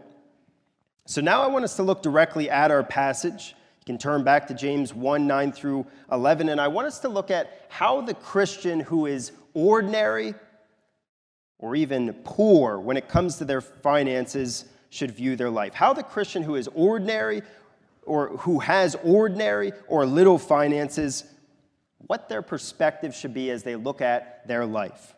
So, 1.05 1.19
now 1.21 1.41
I 1.41 1.47
want 1.47 1.65
us 1.65 1.75
to 1.77 1.83
look 1.83 2.01
directly 2.01 2.49
at 2.49 2.71
our 2.71 2.83
passage. 2.83 3.55
You 3.79 3.85
can 3.85 3.97
turn 3.97 4.23
back 4.23 4.47
to 4.47 4.53
James 4.53 4.93
1 4.93 5.25
9 5.25 5.51
through 5.51 5.85
11, 6.11 6.49
and 6.49 6.61
I 6.61 6.67
want 6.67 6.87
us 6.87 6.99
to 6.99 7.09
look 7.09 7.31
at 7.31 7.65
how 7.69 8.01
the 8.01 8.13
Christian 8.13 8.79
who 8.79 9.07
is 9.07 9.31
ordinary 9.53 10.35
or 11.57 11.75
even 11.75 12.13
poor 12.23 12.79
when 12.79 12.97
it 12.97 13.07
comes 13.07 13.37
to 13.37 13.45
their 13.45 13.61
finances 13.61 14.65
should 14.89 15.11
view 15.11 15.35
their 15.35 15.49
life. 15.49 15.73
How 15.73 15.93
the 15.93 16.03
Christian 16.03 16.43
who 16.43 16.55
is 16.55 16.67
ordinary 16.73 17.41
or 18.05 18.29
who 18.37 18.59
has 18.59 18.95
ordinary 19.03 19.71
or 19.87 20.05
little 20.05 20.37
finances, 20.37 21.23
what 21.97 22.29
their 22.29 22.41
perspective 22.41 23.15
should 23.15 23.33
be 23.33 23.51
as 23.51 23.63
they 23.63 23.75
look 23.75 24.01
at 24.01 24.47
their 24.47 24.65
life. 24.65 25.15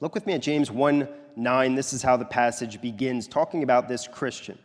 Look 0.00 0.14
with 0.14 0.26
me 0.26 0.32
at 0.32 0.42
James 0.42 0.70
1 0.70 1.08
9. 1.36 1.74
This 1.74 1.92
is 1.92 2.02
how 2.02 2.16
the 2.16 2.24
passage 2.24 2.80
begins, 2.80 3.28
talking 3.28 3.62
about 3.62 3.88
this 3.88 4.08
Christian. 4.08 4.58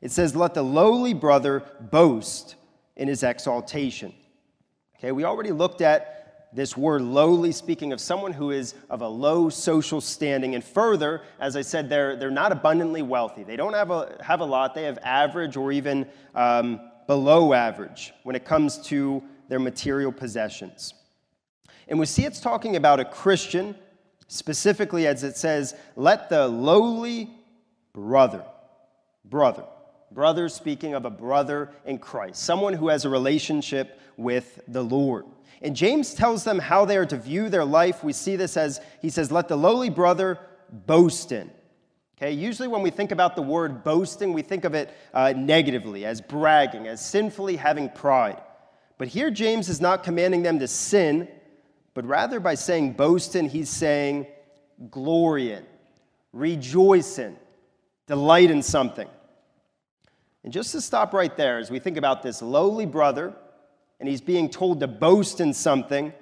It 0.00 0.10
says, 0.10 0.36
Let 0.36 0.54
the 0.54 0.62
lowly 0.62 1.14
brother 1.14 1.62
boast 1.80 2.56
in 2.96 3.08
his 3.08 3.22
exaltation. 3.22 4.14
Okay, 4.98 5.12
we 5.12 5.24
already 5.24 5.52
looked 5.52 5.80
at 5.80 6.48
this 6.52 6.76
word 6.76 7.02
lowly, 7.02 7.52
speaking 7.52 7.92
of 7.92 8.00
someone 8.00 8.32
who 8.32 8.50
is 8.50 8.74
of 8.88 9.02
a 9.02 9.08
low 9.08 9.50
social 9.50 10.00
standing. 10.00 10.54
And 10.54 10.64
further, 10.64 11.22
as 11.38 11.54
I 11.54 11.60
said, 11.60 11.90
they're, 11.90 12.16
they're 12.16 12.30
not 12.30 12.50
abundantly 12.50 13.02
wealthy. 13.02 13.42
They 13.42 13.56
don't 13.56 13.74
have 13.74 13.90
a, 13.90 14.16
have 14.22 14.40
a 14.40 14.44
lot, 14.44 14.74
they 14.74 14.84
have 14.84 14.98
average 15.02 15.56
or 15.56 15.70
even 15.70 16.06
um, 16.34 16.80
below 17.06 17.52
average 17.52 18.12
when 18.22 18.34
it 18.34 18.44
comes 18.44 18.78
to 18.86 19.22
their 19.48 19.58
material 19.58 20.12
possessions. 20.12 20.94
And 21.88 21.98
we 21.98 22.06
see 22.06 22.24
it's 22.24 22.40
talking 22.40 22.76
about 22.76 23.00
a 23.00 23.04
Christian, 23.04 23.76
specifically 24.28 25.06
as 25.06 25.22
it 25.22 25.36
says, 25.36 25.74
let 25.94 26.30
the 26.30 26.48
lowly 26.48 27.30
brother, 27.92 28.44
brother, 29.24 29.64
brother 30.12 30.48
speaking 30.48 30.94
of 30.94 31.04
a 31.04 31.10
brother 31.10 31.70
in 31.84 31.98
Christ, 31.98 32.42
someone 32.42 32.72
who 32.72 32.88
has 32.88 33.04
a 33.04 33.08
relationship 33.08 34.00
with 34.16 34.60
the 34.68 34.82
Lord. 34.82 35.26
And 35.62 35.74
James 35.74 36.14
tells 36.14 36.44
them 36.44 36.58
how 36.58 36.84
they 36.84 36.96
are 36.96 37.06
to 37.06 37.16
view 37.16 37.48
their 37.48 37.64
life. 37.64 38.04
We 38.04 38.12
see 38.12 38.36
this 38.36 38.56
as 38.56 38.80
he 39.00 39.10
says, 39.10 39.32
Let 39.32 39.48
the 39.48 39.56
lowly 39.56 39.90
brother 39.90 40.38
boast 40.70 41.32
in. 41.32 41.50
Okay, 42.16 42.32
usually 42.32 42.68
when 42.68 42.82
we 42.82 42.90
think 42.90 43.12
about 43.12 43.36
the 43.36 43.42
word 43.42 43.84
boasting, 43.84 44.32
we 44.32 44.40
think 44.40 44.64
of 44.64 44.74
it 44.74 44.94
uh, 45.12 45.34
negatively, 45.36 46.06
as 46.06 46.20
bragging, 46.20 46.86
as 46.86 47.04
sinfully 47.04 47.56
having 47.56 47.90
pride. 47.90 48.40
But 48.96 49.08
here, 49.08 49.30
James 49.30 49.68
is 49.68 49.82
not 49.82 50.02
commanding 50.02 50.42
them 50.42 50.58
to 50.58 50.68
sin, 50.68 51.28
but 51.92 52.06
rather 52.06 52.40
by 52.40 52.54
saying 52.54 52.94
boast 52.94 53.36
in, 53.36 53.48
he's 53.48 53.68
saying 53.68 54.26
glory 54.90 55.52
in, 55.52 55.64
rejoice 56.32 57.18
in, 57.18 57.36
delight 58.06 58.50
in 58.50 58.62
something. 58.62 59.08
And 60.46 60.52
just 60.52 60.70
to 60.72 60.80
stop 60.80 61.12
right 61.12 61.36
there, 61.36 61.58
as 61.58 61.72
we 61.72 61.80
think 61.80 61.96
about 61.96 62.22
this 62.22 62.40
lowly 62.40 62.86
brother 62.86 63.34
and 63.98 64.08
he's 64.08 64.20
being 64.20 64.48
told 64.48 64.78
to 64.78 64.86
boast 64.86 65.40
in 65.40 65.52
something. 65.52 66.12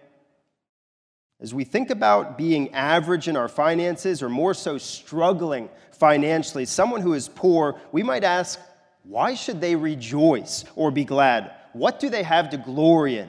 As 1.43 1.53
we 1.53 1.65
think 1.65 1.91
about 1.91 2.39
being 2.39 2.73
average 2.73 3.29
in 3.29 3.37
our 3.37 3.49
finances, 3.49 4.23
or 4.23 4.31
more 4.31 4.55
so 4.55 4.79
struggling 4.79 5.69
financially, 5.93 6.65
someone 6.65 7.03
who 7.03 7.13
is 7.13 7.29
poor, 7.29 7.79
we 7.93 8.03
might 8.03 8.25
ask, 8.25 8.59
why 9.03 9.35
should 9.35 9.61
they 9.61 9.77
rejoice 9.77 10.65
or 10.75 10.91
be 10.91 11.05
glad? 11.05 11.51
What 11.75 12.01
do 12.01 12.09
they 12.09 12.23
have 12.23 12.49
to 12.51 12.57
glory 12.57 13.19
in? 13.19 13.29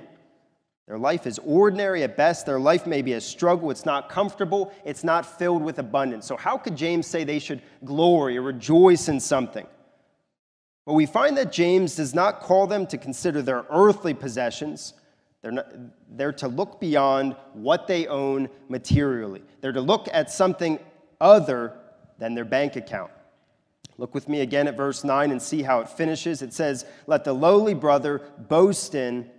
Their 0.87 0.97
life 0.97 1.27
is 1.27 1.39
ordinary 1.39 2.03
at 2.03 2.15
best. 2.15 2.45
Their 2.45 2.59
life 2.59 2.87
may 2.87 3.01
be 3.01 3.13
a 3.13 3.21
struggle. 3.21 3.69
It's 3.69 3.85
not 3.85 4.07
comfortable. 4.07 4.71
It's 4.85 5.03
not 5.03 5.25
filled 5.25 5.61
with 5.61 5.77
abundance. 5.77 6.25
So, 6.25 6.37
how 6.37 6.57
could 6.57 6.77
James 6.77 7.05
say 7.05 7.25
they 7.25 7.39
should 7.39 7.61
glory 7.83 8.37
or 8.37 8.43
rejoice 8.43 9.09
in 9.09 9.19
something? 9.19 9.67
But 10.85 10.93
we 10.93 11.05
find 11.05 11.35
that 11.37 11.51
James 11.51 11.95
does 11.95 12.13
not 12.13 12.41
call 12.41 12.67
them 12.67 12.85
to 12.87 12.97
consider 12.97 13.41
their 13.41 13.65
earthly 13.69 14.13
possessions. 14.13 14.93
They're, 15.41 15.51
not, 15.51 15.67
they're 16.09 16.33
to 16.33 16.47
look 16.47 16.79
beyond 16.79 17.35
what 17.53 17.87
they 17.87 18.07
own 18.07 18.49
materially. 18.69 19.41
They're 19.61 19.71
to 19.71 19.81
look 19.81 20.07
at 20.13 20.31
something 20.31 20.79
other 21.19 21.73
than 22.19 22.35
their 22.35 22.45
bank 22.45 22.75
account. 22.75 23.11
Look 23.97 24.13
with 24.13 24.27
me 24.27 24.41
again 24.41 24.67
at 24.67 24.75
verse 24.75 25.03
9 25.03 25.31
and 25.31 25.41
see 25.41 25.61
how 25.61 25.79
it 25.79 25.89
finishes. 25.89 26.41
It 26.41 26.53
says, 26.53 26.85
Let 27.07 27.23
the 27.23 27.33
lowly 27.33 27.73
brother 27.73 28.21
boast 28.37 28.93
in 28.93 29.29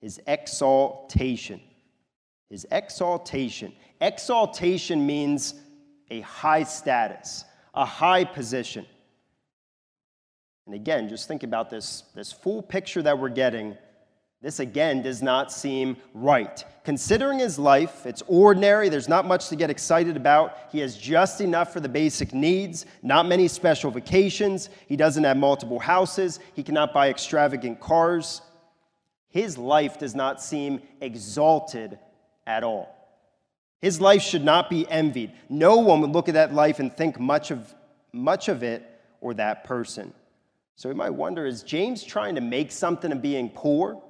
his 0.00 0.20
exaltation. 0.26 1.60
His 2.50 2.66
exaltation. 2.70 3.72
Exaltation 4.00 5.06
means 5.06 5.54
a 6.10 6.20
high 6.20 6.62
status, 6.62 7.44
a 7.74 7.84
high 7.84 8.24
position. 8.24 8.86
And 10.66 10.74
again, 10.74 11.08
just 11.08 11.28
think 11.28 11.42
about 11.42 11.70
this, 11.70 12.04
this 12.14 12.32
full 12.32 12.62
picture 12.62 13.02
that 13.02 13.18
we're 13.18 13.28
getting. 13.28 13.76
This 14.40 14.60
again 14.60 15.02
does 15.02 15.22
not 15.22 15.52
seem 15.52 15.96
right. 16.12 16.64
Considering 16.84 17.38
his 17.38 17.58
life, 17.58 18.04
it's 18.04 18.22
ordinary, 18.26 18.90
there's 18.90 19.08
not 19.08 19.26
much 19.26 19.48
to 19.48 19.56
get 19.56 19.70
excited 19.70 20.16
about. 20.16 20.56
He 20.70 20.80
has 20.80 20.98
just 20.98 21.40
enough 21.40 21.72
for 21.72 21.80
the 21.80 21.88
basic 21.88 22.34
needs, 22.34 22.84
not 23.02 23.26
many 23.26 23.48
special 23.48 23.90
vacations. 23.90 24.68
He 24.86 24.96
doesn't 24.96 25.24
have 25.24 25.38
multiple 25.38 25.78
houses, 25.78 26.40
he 26.54 26.62
cannot 26.62 26.92
buy 26.92 27.08
extravagant 27.08 27.80
cars. 27.80 28.42
His 29.30 29.58
life 29.58 29.98
does 29.98 30.14
not 30.14 30.40
seem 30.42 30.80
exalted 31.00 31.98
at 32.46 32.62
all. 32.62 32.94
His 33.80 34.00
life 34.00 34.22
should 34.22 34.44
not 34.44 34.70
be 34.70 34.88
envied. 34.88 35.32
No 35.48 35.78
one 35.78 36.00
would 36.02 36.10
look 36.10 36.28
at 36.28 36.34
that 36.34 36.54
life 36.54 36.78
and 36.78 36.94
think 36.94 37.18
much 37.18 37.50
of, 37.50 37.74
much 38.12 38.48
of 38.48 38.62
it 38.62 38.88
or 39.20 39.34
that 39.34 39.64
person. 39.64 40.12
So 40.76 40.88
we 40.88 40.94
might 40.94 41.10
wonder 41.10 41.46
is 41.46 41.62
James 41.62 42.02
trying 42.02 42.34
to 42.34 42.40
make 42.40 42.72
something 42.72 43.12
of 43.12 43.22
being 43.22 43.50
poor, 43.50 44.02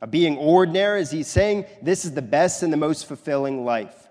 of 0.00 0.10
being 0.10 0.36
ordinary? 0.36 1.00
Is 1.00 1.10
he 1.10 1.22
saying 1.22 1.66
this 1.82 2.04
is 2.04 2.12
the 2.12 2.22
best 2.22 2.62
and 2.62 2.72
the 2.72 2.76
most 2.76 3.06
fulfilling 3.06 3.64
life? 3.64 4.08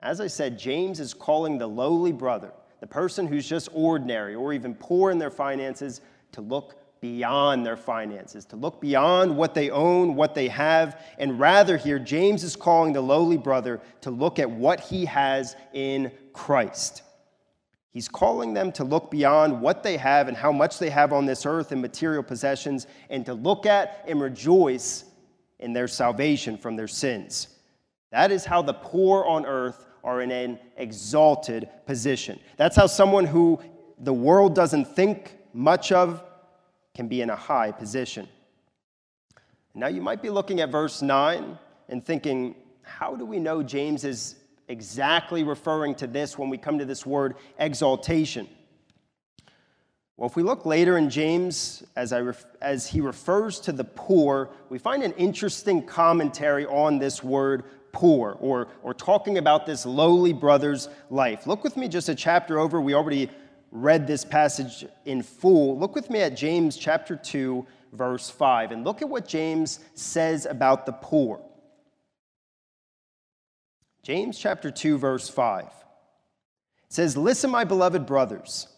As 0.00 0.20
I 0.20 0.26
said, 0.26 0.58
James 0.58 1.00
is 1.00 1.14
calling 1.14 1.58
the 1.58 1.66
lowly 1.66 2.12
brother, 2.12 2.52
the 2.80 2.86
person 2.86 3.26
who's 3.26 3.48
just 3.48 3.68
ordinary 3.72 4.34
or 4.34 4.52
even 4.52 4.74
poor 4.74 5.10
in 5.10 5.18
their 5.18 5.30
finances, 5.30 6.00
to 6.32 6.40
look 6.40 6.76
beyond 7.00 7.64
their 7.64 7.76
finances, 7.76 8.44
to 8.46 8.56
look 8.56 8.80
beyond 8.80 9.36
what 9.36 9.54
they 9.54 9.70
own, 9.70 10.14
what 10.14 10.34
they 10.34 10.48
have, 10.48 11.00
and 11.18 11.38
rather 11.38 11.76
here, 11.76 11.98
James 11.98 12.42
is 12.42 12.56
calling 12.56 12.92
the 12.92 13.00
lowly 13.00 13.36
brother 13.36 13.80
to 14.00 14.10
look 14.10 14.38
at 14.38 14.50
what 14.50 14.80
he 14.80 15.04
has 15.04 15.56
in 15.72 16.10
Christ. 16.32 17.02
He's 17.96 18.08
calling 18.08 18.52
them 18.52 18.72
to 18.72 18.84
look 18.84 19.10
beyond 19.10 19.58
what 19.58 19.82
they 19.82 19.96
have 19.96 20.28
and 20.28 20.36
how 20.36 20.52
much 20.52 20.78
they 20.78 20.90
have 20.90 21.14
on 21.14 21.24
this 21.24 21.46
earth 21.46 21.72
and 21.72 21.80
material 21.80 22.22
possessions 22.22 22.86
and 23.08 23.24
to 23.24 23.32
look 23.32 23.64
at 23.64 24.04
and 24.06 24.20
rejoice 24.20 25.04
in 25.60 25.72
their 25.72 25.88
salvation 25.88 26.58
from 26.58 26.76
their 26.76 26.88
sins. 26.88 27.48
That 28.12 28.30
is 28.30 28.44
how 28.44 28.60
the 28.60 28.74
poor 28.74 29.24
on 29.24 29.46
earth 29.46 29.86
are 30.04 30.20
in 30.20 30.30
an 30.30 30.58
exalted 30.76 31.70
position. 31.86 32.38
That's 32.58 32.76
how 32.76 32.86
someone 32.86 33.24
who 33.24 33.60
the 33.98 34.12
world 34.12 34.54
doesn't 34.54 34.84
think 34.84 35.38
much 35.54 35.90
of 35.90 36.22
can 36.94 37.08
be 37.08 37.22
in 37.22 37.30
a 37.30 37.36
high 37.36 37.72
position. 37.72 38.28
Now, 39.74 39.86
you 39.86 40.02
might 40.02 40.20
be 40.20 40.28
looking 40.28 40.60
at 40.60 40.68
verse 40.68 41.00
9 41.00 41.58
and 41.88 42.04
thinking, 42.04 42.56
how 42.82 43.16
do 43.16 43.24
we 43.24 43.40
know 43.40 43.62
James 43.62 44.04
is 44.04 44.34
exactly 44.68 45.44
referring 45.44 45.94
to 45.96 46.06
this 46.06 46.38
when 46.38 46.48
we 46.50 46.58
come 46.58 46.78
to 46.78 46.84
this 46.84 47.06
word 47.06 47.36
exaltation. 47.58 48.48
Well, 50.16 50.28
if 50.28 50.34
we 50.34 50.42
look 50.42 50.64
later 50.64 50.96
in 50.96 51.10
James, 51.10 51.84
as, 51.94 52.12
I 52.12 52.20
ref- 52.20 52.46
as 52.62 52.86
he 52.86 53.02
refers 53.02 53.60
to 53.60 53.72
the 53.72 53.84
poor, 53.84 54.48
we 54.70 54.78
find 54.78 55.02
an 55.02 55.12
interesting 55.12 55.82
commentary 55.82 56.64
on 56.66 56.98
this 56.98 57.22
word 57.22 57.64
poor 57.92 58.36
or, 58.40 58.68
or 58.82 58.94
talking 58.94 59.36
about 59.36 59.66
this 59.66 59.84
lowly 59.84 60.32
brother's 60.32 60.88
life. 61.10 61.46
Look 61.46 61.62
with 61.62 61.76
me 61.76 61.86
just 61.86 62.08
a 62.08 62.14
chapter 62.14 62.58
over. 62.58 62.80
We 62.80 62.94
already 62.94 63.30
read 63.70 64.06
this 64.06 64.24
passage 64.24 64.86
in 65.04 65.22
full. 65.22 65.78
Look 65.78 65.94
with 65.94 66.08
me 66.08 66.20
at 66.20 66.34
James 66.34 66.78
chapter 66.78 67.16
2, 67.16 67.66
verse 67.92 68.30
5, 68.30 68.72
and 68.72 68.84
look 68.84 69.02
at 69.02 69.08
what 69.08 69.28
James 69.28 69.80
says 69.94 70.46
about 70.46 70.86
the 70.86 70.92
poor. 70.92 71.40
James 74.06 74.38
chapter 74.38 74.70
2, 74.70 74.98
verse 74.98 75.28
5 75.28 75.64
it 75.64 75.70
says, 76.88 77.16
Listen, 77.16 77.50
my 77.50 77.64
beloved 77.64 78.06
brothers, 78.06 78.68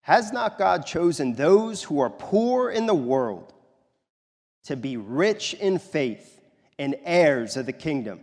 has 0.00 0.32
not 0.32 0.58
God 0.58 0.84
chosen 0.84 1.34
those 1.34 1.84
who 1.84 2.00
are 2.00 2.10
poor 2.10 2.68
in 2.68 2.86
the 2.86 2.94
world 2.94 3.54
to 4.64 4.74
be 4.74 4.96
rich 4.96 5.54
in 5.54 5.78
faith 5.78 6.40
and 6.80 6.96
heirs 7.04 7.56
of 7.56 7.66
the 7.66 7.72
kingdom, 7.72 8.18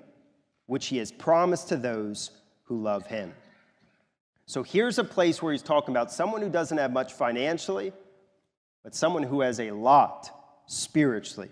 which 0.66 0.88
he 0.88 0.98
has 0.98 1.14
promised 1.14 1.70
to 1.70 1.78
those 1.78 2.30
who 2.64 2.82
love 2.82 3.08
him? 3.08 3.34
So 4.48 4.64
here's 4.64 5.00
a 5.00 5.04
place 5.06 5.42
where 5.42 5.54
he's 5.54 5.62
talking 5.62 5.94
about 5.94 6.12
someone 6.12 6.42
who 6.42 6.50
doesn't 6.50 6.78
have 6.78 6.92
much 6.92 7.14
financially, 7.14 7.94
but 8.84 8.94
someone 8.94 9.24
who 9.24 9.40
has 9.40 9.62
a 9.62 9.72
lot 9.72 10.30
spiritually. 10.66 11.52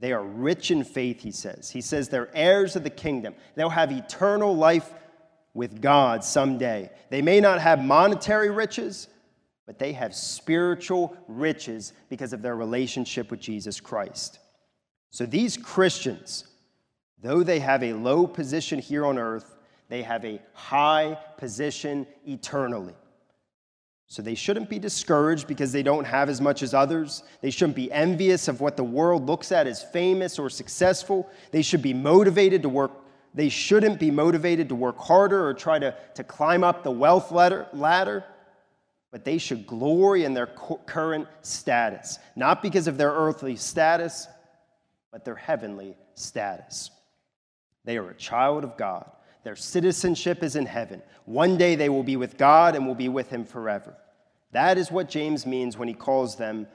They 0.00 0.12
are 0.12 0.24
rich 0.24 0.70
in 0.70 0.82
faith, 0.82 1.20
he 1.20 1.30
says. 1.30 1.70
He 1.70 1.82
says 1.82 2.08
they're 2.08 2.34
heirs 2.34 2.74
of 2.74 2.84
the 2.84 2.90
kingdom. 2.90 3.34
They'll 3.54 3.68
have 3.68 3.92
eternal 3.92 4.56
life 4.56 4.90
with 5.52 5.82
God 5.82 6.24
someday. 6.24 6.90
They 7.10 7.20
may 7.20 7.38
not 7.40 7.60
have 7.60 7.84
monetary 7.84 8.50
riches, 8.50 9.08
but 9.66 9.78
they 9.78 9.92
have 9.92 10.14
spiritual 10.14 11.16
riches 11.28 11.92
because 12.08 12.32
of 12.32 12.40
their 12.40 12.56
relationship 12.56 13.30
with 13.30 13.40
Jesus 13.40 13.78
Christ. 13.78 14.38
So 15.10 15.26
these 15.26 15.58
Christians, 15.58 16.44
though 17.20 17.42
they 17.42 17.58
have 17.58 17.82
a 17.82 17.92
low 17.92 18.26
position 18.26 18.78
here 18.78 19.04
on 19.04 19.18
earth, 19.18 19.56
they 19.88 20.02
have 20.02 20.24
a 20.24 20.40
high 20.54 21.18
position 21.36 22.06
eternally. 22.26 22.94
So 24.10 24.22
they 24.22 24.34
shouldn't 24.34 24.68
be 24.68 24.80
discouraged 24.80 25.46
because 25.46 25.70
they 25.70 25.84
don't 25.84 26.04
have 26.04 26.28
as 26.28 26.40
much 26.40 26.64
as 26.64 26.74
others. 26.74 27.22
They 27.42 27.50
shouldn't 27.50 27.76
be 27.76 27.92
envious 27.92 28.48
of 28.48 28.60
what 28.60 28.76
the 28.76 28.82
world 28.82 29.26
looks 29.26 29.52
at 29.52 29.68
as 29.68 29.84
famous 29.84 30.36
or 30.36 30.50
successful. 30.50 31.30
They 31.52 31.62
should 31.62 31.80
be 31.80 31.94
motivated 31.94 32.62
to 32.62 32.68
work. 32.68 32.90
They 33.34 33.48
shouldn't 33.48 34.00
be 34.00 34.10
motivated 34.10 34.68
to 34.70 34.74
work 34.74 34.98
harder 34.98 35.46
or 35.46 35.54
try 35.54 35.78
to, 35.78 35.94
to 36.16 36.24
climb 36.24 36.64
up 36.64 36.82
the 36.82 36.90
wealth 36.90 37.30
ladder, 37.30 37.68
ladder, 37.72 38.24
but 39.12 39.24
they 39.24 39.38
should 39.38 39.64
glory 39.64 40.24
in 40.24 40.34
their 40.34 40.48
current 40.48 41.28
status, 41.42 42.18
not 42.34 42.62
because 42.62 42.88
of 42.88 42.98
their 42.98 43.12
earthly 43.12 43.54
status, 43.54 44.26
but 45.12 45.24
their 45.24 45.36
heavenly 45.36 45.96
status. 46.16 46.90
They 47.84 47.96
are 47.96 48.10
a 48.10 48.16
child 48.16 48.64
of 48.64 48.76
God. 48.76 49.08
Their 49.42 49.56
citizenship 49.56 50.42
is 50.42 50.56
in 50.56 50.66
heaven. 50.66 51.02
One 51.24 51.56
day 51.56 51.74
they 51.74 51.88
will 51.88 52.02
be 52.02 52.16
with 52.16 52.36
God 52.36 52.76
and 52.76 52.86
will 52.86 52.94
be 52.94 53.08
with 53.08 53.30
him 53.30 53.44
forever. 53.44 53.96
That 54.52 54.78
is 54.78 54.90
what 54.90 55.08
James 55.08 55.46
means 55.46 55.78
when 55.78 55.88
he 55.88 55.94
calls 55.94 56.36
them, 56.36 56.66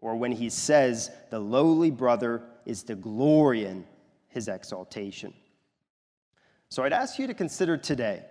or 0.00 0.16
when 0.16 0.32
he 0.32 0.48
says, 0.48 1.10
the 1.30 1.38
lowly 1.38 1.90
brother 1.90 2.42
is 2.64 2.82
to 2.84 2.94
glory 2.94 3.66
in 3.66 3.84
his 4.28 4.48
exaltation. 4.48 5.34
So 6.68 6.84
I'd 6.84 6.92
ask 6.92 7.18
you 7.18 7.26
to 7.26 7.34
consider 7.34 7.76
today, 7.76 8.24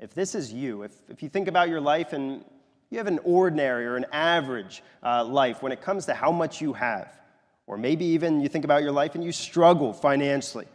if 0.00 0.14
this 0.14 0.34
is 0.34 0.52
you, 0.52 0.82
if, 0.82 0.92
if 1.08 1.22
you 1.22 1.28
think 1.28 1.46
about 1.46 1.68
your 1.68 1.80
life 1.80 2.12
and 2.12 2.44
you 2.90 2.98
have 2.98 3.06
an 3.06 3.20
ordinary 3.22 3.86
or 3.86 3.96
an 3.96 4.06
average 4.12 4.82
uh, 5.02 5.24
life 5.24 5.62
when 5.62 5.72
it 5.72 5.80
comes 5.80 6.06
to 6.06 6.14
how 6.14 6.32
much 6.32 6.60
you 6.60 6.72
have, 6.72 7.20
or 7.66 7.76
maybe 7.76 8.04
even 8.04 8.40
you 8.40 8.48
think 8.48 8.64
about 8.64 8.82
your 8.82 8.92
life 8.92 9.14
and 9.14 9.22
you 9.22 9.32
struggle 9.32 9.92
financially. 9.92 10.66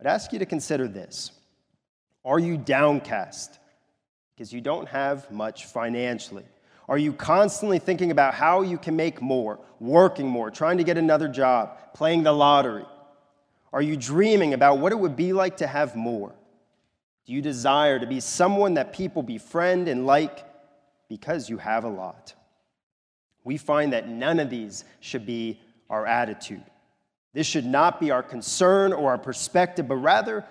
I'd 0.00 0.06
ask 0.06 0.32
you 0.32 0.38
to 0.38 0.46
consider 0.46 0.88
this 0.88 1.32
Are 2.24 2.38
you 2.38 2.56
downcast 2.56 3.58
because 4.34 4.52
you 4.52 4.60
don't 4.60 4.88
have 4.88 5.30
much 5.30 5.66
financially? 5.66 6.44
Are 6.88 6.98
you 6.98 7.12
constantly 7.12 7.78
thinking 7.78 8.10
about 8.10 8.32
how 8.32 8.62
you 8.62 8.78
can 8.78 8.96
make 8.96 9.20
more, 9.20 9.58
working 9.78 10.26
more, 10.26 10.50
trying 10.50 10.78
to 10.78 10.84
get 10.84 10.96
another 10.96 11.28
job, 11.28 11.76
playing 11.92 12.22
the 12.22 12.32
lottery? 12.32 12.86
Are 13.72 13.82
you 13.82 13.96
dreaming 13.96 14.54
about 14.54 14.78
what 14.78 14.92
it 14.92 14.98
would 14.98 15.14
be 15.14 15.34
like 15.34 15.58
to 15.58 15.66
have 15.66 15.94
more? 15.94 16.34
Do 17.26 17.34
you 17.34 17.42
desire 17.42 17.98
to 17.98 18.06
be 18.06 18.20
someone 18.20 18.74
that 18.74 18.94
people 18.94 19.22
befriend 19.22 19.86
and 19.86 20.06
like 20.06 20.46
because 21.10 21.50
you 21.50 21.58
have 21.58 21.84
a 21.84 21.88
lot? 21.88 22.32
We 23.44 23.58
find 23.58 23.92
that 23.92 24.08
none 24.08 24.40
of 24.40 24.48
these 24.48 24.84
should 25.00 25.26
be 25.26 25.60
our 25.90 26.06
attitude. 26.06 26.64
This 27.38 27.46
should 27.46 27.66
not 27.66 28.00
be 28.00 28.10
our 28.10 28.24
concern 28.24 28.92
or 28.92 29.10
our 29.10 29.16
perspective, 29.16 29.86
but 29.86 29.98
rather 29.98 30.44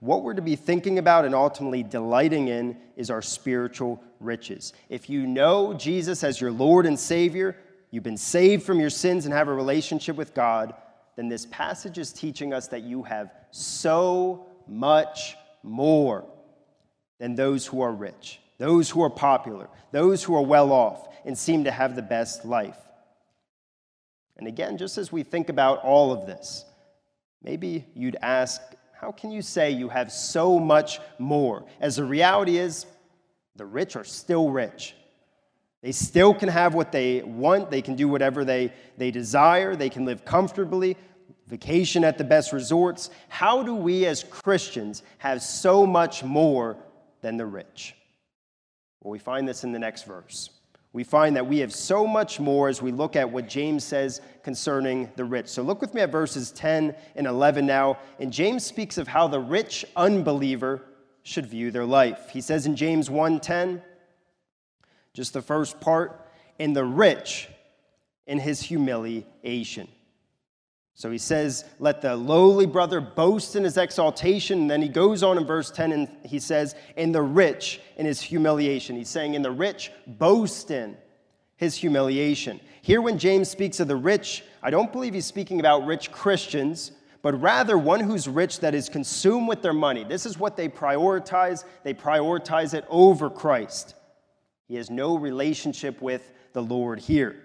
what 0.00 0.22
we're 0.22 0.34
to 0.34 0.42
be 0.42 0.56
thinking 0.56 0.98
about 0.98 1.24
and 1.24 1.34
ultimately 1.34 1.82
delighting 1.82 2.48
in 2.48 2.76
is 2.98 3.08
our 3.08 3.22
spiritual 3.22 4.04
riches. 4.20 4.74
If 4.90 5.08
you 5.08 5.26
know 5.26 5.72
Jesus 5.72 6.22
as 6.22 6.38
your 6.38 6.52
Lord 6.52 6.84
and 6.84 6.98
Savior, 6.98 7.56
you've 7.90 8.02
been 8.02 8.18
saved 8.18 8.64
from 8.64 8.78
your 8.78 8.90
sins 8.90 9.24
and 9.24 9.32
have 9.32 9.48
a 9.48 9.54
relationship 9.54 10.16
with 10.16 10.34
God, 10.34 10.74
then 11.16 11.30
this 11.30 11.46
passage 11.46 11.96
is 11.96 12.12
teaching 12.12 12.52
us 12.52 12.68
that 12.68 12.82
you 12.82 13.04
have 13.04 13.32
so 13.50 14.48
much 14.66 15.34
more 15.62 16.26
than 17.18 17.36
those 17.36 17.64
who 17.64 17.80
are 17.80 17.92
rich, 17.92 18.38
those 18.58 18.90
who 18.90 19.02
are 19.02 19.08
popular, 19.08 19.70
those 19.92 20.22
who 20.24 20.34
are 20.34 20.44
well 20.44 20.72
off 20.72 21.08
and 21.24 21.38
seem 21.38 21.64
to 21.64 21.70
have 21.70 21.96
the 21.96 22.02
best 22.02 22.44
life. 22.44 22.76
And 24.38 24.46
again, 24.46 24.76
just 24.76 24.98
as 24.98 25.10
we 25.10 25.22
think 25.22 25.48
about 25.48 25.82
all 25.82 26.12
of 26.12 26.26
this, 26.26 26.64
maybe 27.42 27.84
you'd 27.94 28.16
ask, 28.22 28.60
how 28.92 29.12
can 29.12 29.30
you 29.30 29.42
say 29.42 29.70
you 29.70 29.88
have 29.88 30.12
so 30.12 30.58
much 30.58 31.00
more? 31.18 31.64
As 31.80 31.96
the 31.96 32.04
reality 32.04 32.56
is, 32.56 32.86
the 33.56 33.66
rich 33.66 33.96
are 33.96 34.04
still 34.04 34.50
rich. 34.50 34.94
They 35.82 35.92
still 35.92 36.34
can 36.34 36.48
have 36.48 36.74
what 36.74 36.92
they 36.92 37.22
want. 37.22 37.70
They 37.70 37.82
can 37.82 37.94
do 37.94 38.08
whatever 38.08 38.44
they, 38.44 38.72
they 38.96 39.10
desire. 39.10 39.76
They 39.76 39.90
can 39.90 40.04
live 40.04 40.24
comfortably, 40.24 40.96
vacation 41.46 42.04
at 42.04 42.18
the 42.18 42.24
best 42.24 42.52
resorts. 42.52 43.10
How 43.28 43.62
do 43.62 43.74
we 43.74 44.06
as 44.06 44.24
Christians 44.24 45.02
have 45.18 45.42
so 45.42 45.86
much 45.86 46.24
more 46.24 46.76
than 47.20 47.36
the 47.36 47.46
rich? 47.46 47.94
Well, 49.00 49.12
we 49.12 49.18
find 49.18 49.48
this 49.48 49.64
in 49.64 49.72
the 49.72 49.78
next 49.78 50.04
verse 50.04 50.50
we 50.92 51.04
find 51.04 51.36
that 51.36 51.46
we 51.46 51.58
have 51.58 51.72
so 51.72 52.06
much 52.06 52.40
more 52.40 52.68
as 52.68 52.80
we 52.80 52.92
look 52.92 53.14
at 53.14 53.30
what 53.30 53.48
James 53.48 53.84
says 53.84 54.20
concerning 54.42 55.10
the 55.16 55.24
rich. 55.24 55.48
So 55.48 55.62
look 55.62 55.80
with 55.80 55.92
me 55.94 56.00
at 56.00 56.10
verses 56.10 56.50
10 56.52 56.94
and 57.14 57.26
11 57.26 57.66
now. 57.66 57.98
And 58.18 58.32
James 58.32 58.64
speaks 58.64 58.96
of 58.96 59.06
how 59.06 59.28
the 59.28 59.40
rich 59.40 59.84
unbeliever 59.96 60.82
should 61.22 61.46
view 61.46 61.70
their 61.70 61.84
life. 61.84 62.30
He 62.30 62.40
says 62.40 62.64
in 62.64 62.74
James 62.74 63.10
1:10, 63.10 63.82
just 65.12 65.34
the 65.34 65.42
first 65.42 65.78
part, 65.78 66.26
in 66.58 66.72
the 66.72 66.84
rich 66.84 67.48
in 68.26 68.38
his 68.38 68.62
humiliation. 68.62 69.88
So 70.98 71.12
he 71.12 71.18
says, 71.18 71.64
Let 71.78 72.02
the 72.02 72.16
lowly 72.16 72.66
brother 72.66 73.00
boast 73.00 73.54
in 73.54 73.62
his 73.62 73.76
exaltation. 73.76 74.62
And 74.62 74.70
then 74.70 74.82
he 74.82 74.88
goes 74.88 75.22
on 75.22 75.38
in 75.38 75.46
verse 75.46 75.70
10 75.70 75.92
and 75.92 76.08
he 76.24 76.40
says, 76.40 76.74
In 76.96 77.12
the 77.12 77.22
rich 77.22 77.80
in 77.96 78.04
his 78.04 78.20
humiliation. 78.20 78.96
He's 78.96 79.08
saying, 79.08 79.34
In 79.34 79.42
the 79.42 79.50
rich 79.52 79.92
boast 80.08 80.72
in 80.72 80.96
his 81.54 81.76
humiliation. 81.76 82.58
Here, 82.82 83.00
when 83.00 83.16
James 83.16 83.48
speaks 83.48 83.78
of 83.78 83.86
the 83.86 83.94
rich, 83.94 84.42
I 84.60 84.70
don't 84.70 84.90
believe 84.90 85.14
he's 85.14 85.24
speaking 85.24 85.60
about 85.60 85.86
rich 85.86 86.10
Christians, 86.10 86.90
but 87.22 87.40
rather 87.40 87.78
one 87.78 88.00
who's 88.00 88.26
rich 88.26 88.58
that 88.58 88.74
is 88.74 88.88
consumed 88.88 89.46
with 89.46 89.62
their 89.62 89.72
money. 89.72 90.02
This 90.02 90.26
is 90.26 90.36
what 90.36 90.56
they 90.56 90.68
prioritize. 90.68 91.62
They 91.84 91.94
prioritize 91.94 92.74
it 92.74 92.84
over 92.88 93.30
Christ. 93.30 93.94
He 94.66 94.74
has 94.74 94.90
no 94.90 95.16
relationship 95.16 96.02
with 96.02 96.32
the 96.54 96.62
Lord 96.62 96.98
here. 96.98 97.36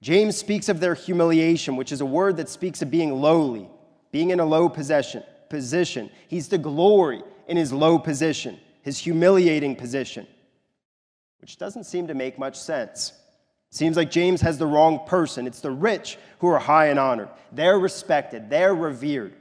James 0.00 0.36
speaks 0.36 0.68
of 0.68 0.80
their 0.80 0.94
humiliation, 0.94 1.76
which 1.76 1.92
is 1.92 2.00
a 2.00 2.06
word 2.06 2.36
that 2.36 2.48
speaks 2.48 2.82
of 2.82 2.90
being 2.90 3.20
lowly, 3.20 3.68
being 4.12 4.30
in 4.30 4.40
a 4.40 4.44
low 4.44 4.68
possession, 4.68 5.22
position. 5.48 6.10
He's 6.28 6.48
the 6.48 6.58
glory 6.58 7.22
in 7.48 7.56
his 7.56 7.72
low 7.72 7.98
position, 7.98 8.58
his 8.82 8.98
humiliating 8.98 9.74
position, 9.74 10.26
which 11.40 11.56
doesn't 11.56 11.84
seem 11.84 12.06
to 12.06 12.14
make 12.14 12.38
much 12.38 12.58
sense. 12.58 13.12
Seems 13.70 13.96
like 13.96 14.10
James 14.10 14.40
has 14.40 14.56
the 14.56 14.66
wrong 14.66 15.04
person. 15.06 15.46
It's 15.46 15.60
the 15.60 15.70
rich 15.70 16.16
who 16.38 16.48
are 16.48 16.58
high 16.58 16.86
and 16.86 16.98
honored. 16.98 17.28
They're 17.52 17.78
respected, 17.78 18.48
they're 18.48 18.74
revered, 18.74 19.34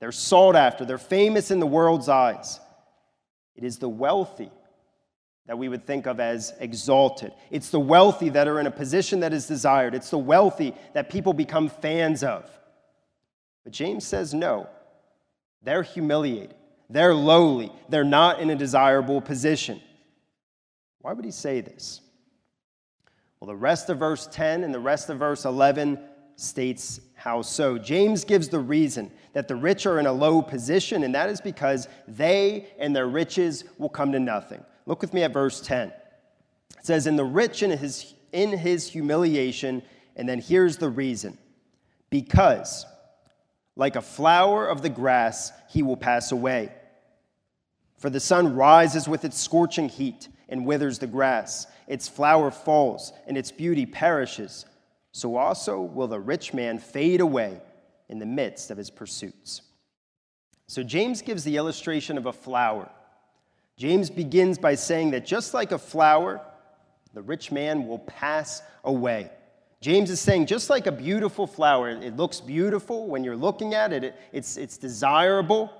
they're 0.00 0.12
sought 0.12 0.56
after, 0.56 0.84
they're 0.84 0.98
famous 0.98 1.50
in 1.50 1.60
the 1.60 1.66
world's 1.66 2.08
eyes. 2.08 2.60
It 3.54 3.62
is 3.62 3.78
the 3.78 3.88
wealthy 3.88 4.50
that 5.46 5.58
we 5.58 5.68
would 5.68 5.86
think 5.86 6.06
of 6.06 6.20
as 6.20 6.54
exalted. 6.58 7.32
It's 7.50 7.68
the 7.68 7.80
wealthy 7.80 8.30
that 8.30 8.48
are 8.48 8.60
in 8.60 8.66
a 8.66 8.70
position 8.70 9.20
that 9.20 9.32
is 9.32 9.46
desired. 9.46 9.94
It's 9.94 10.10
the 10.10 10.18
wealthy 10.18 10.74
that 10.94 11.10
people 11.10 11.32
become 11.32 11.68
fans 11.68 12.22
of. 12.22 12.48
But 13.62 13.72
James 13.72 14.06
says 14.06 14.32
no. 14.32 14.68
They're 15.62 15.82
humiliated. 15.82 16.54
They're 16.88 17.14
lowly. 17.14 17.72
They're 17.88 18.04
not 18.04 18.40
in 18.40 18.50
a 18.50 18.56
desirable 18.56 19.20
position. 19.20 19.80
Why 21.00 21.12
would 21.12 21.24
he 21.24 21.30
say 21.30 21.60
this? 21.60 22.00
Well, 23.40 23.48
the 23.48 23.56
rest 23.56 23.90
of 23.90 23.98
verse 23.98 24.26
10 24.30 24.64
and 24.64 24.72
the 24.72 24.80
rest 24.80 25.10
of 25.10 25.18
verse 25.18 25.44
11 25.44 25.98
states 26.36 27.00
how 27.14 27.42
so. 27.42 27.78
James 27.78 28.24
gives 28.24 28.48
the 28.48 28.58
reason 28.58 29.10
that 29.34 29.48
the 29.48 29.56
rich 29.56 29.86
are 29.86 29.98
in 29.98 30.06
a 30.06 30.12
low 30.12 30.40
position, 30.42 31.04
and 31.04 31.14
that 31.14 31.28
is 31.28 31.40
because 31.40 31.88
they 32.08 32.68
and 32.78 32.94
their 32.94 33.06
riches 33.06 33.64
will 33.78 33.88
come 33.88 34.12
to 34.12 34.20
nothing. 34.20 34.64
Look 34.86 35.00
with 35.00 35.14
me 35.14 35.22
at 35.22 35.32
verse 35.32 35.60
10. 35.60 35.88
It 35.88 36.86
says, 36.86 37.06
In 37.06 37.16
the 37.16 37.24
rich 37.24 37.62
in 37.62 37.70
his, 37.70 38.14
in 38.32 38.50
his 38.50 38.88
humiliation, 38.88 39.82
and 40.16 40.28
then 40.28 40.40
here's 40.40 40.76
the 40.76 40.88
reason 40.88 41.38
because, 42.10 42.86
like 43.76 43.96
a 43.96 44.02
flower 44.02 44.66
of 44.66 44.82
the 44.82 44.90
grass, 44.90 45.52
he 45.68 45.82
will 45.82 45.96
pass 45.96 46.32
away. 46.32 46.72
For 47.98 48.10
the 48.10 48.20
sun 48.20 48.54
rises 48.54 49.08
with 49.08 49.24
its 49.24 49.38
scorching 49.38 49.88
heat 49.88 50.28
and 50.48 50.66
withers 50.66 50.98
the 50.98 51.06
grass, 51.06 51.66
its 51.88 52.06
flower 52.06 52.50
falls, 52.50 53.12
and 53.26 53.36
its 53.36 53.50
beauty 53.50 53.86
perishes. 53.86 54.66
So 55.12 55.36
also 55.36 55.80
will 55.80 56.08
the 56.08 56.20
rich 56.20 56.52
man 56.52 56.78
fade 56.78 57.20
away 57.20 57.60
in 58.08 58.18
the 58.18 58.26
midst 58.26 58.70
of 58.70 58.76
his 58.76 58.90
pursuits. 58.90 59.62
So 60.66 60.82
James 60.82 61.22
gives 61.22 61.44
the 61.44 61.56
illustration 61.56 62.18
of 62.18 62.26
a 62.26 62.32
flower. 62.32 62.90
James 63.76 64.10
begins 64.10 64.58
by 64.58 64.74
saying 64.74 65.10
that 65.10 65.26
just 65.26 65.54
like 65.54 65.72
a 65.72 65.78
flower, 65.78 66.40
the 67.12 67.22
rich 67.22 67.50
man 67.50 67.86
will 67.86 67.98
pass 67.98 68.62
away. 68.84 69.30
James 69.80 70.10
is 70.10 70.20
saying, 70.20 70.46
just 70.46 70.70
like 70.70 70.86
a 70.86 70.92
beautiful 70.92 71.46
flower, 71.46 71.90
it 71.90 72.16
looks 72.16 72.40
beautiful 72.40 73.06
when 73.06 73.22
you're 73.22 73.36
looking 73.36 73.74
at 73.74 73.92
it, 73.92 74.14
it's, 74.32 74.56
it's 74.56 74.78
desirable. 74.78 75.70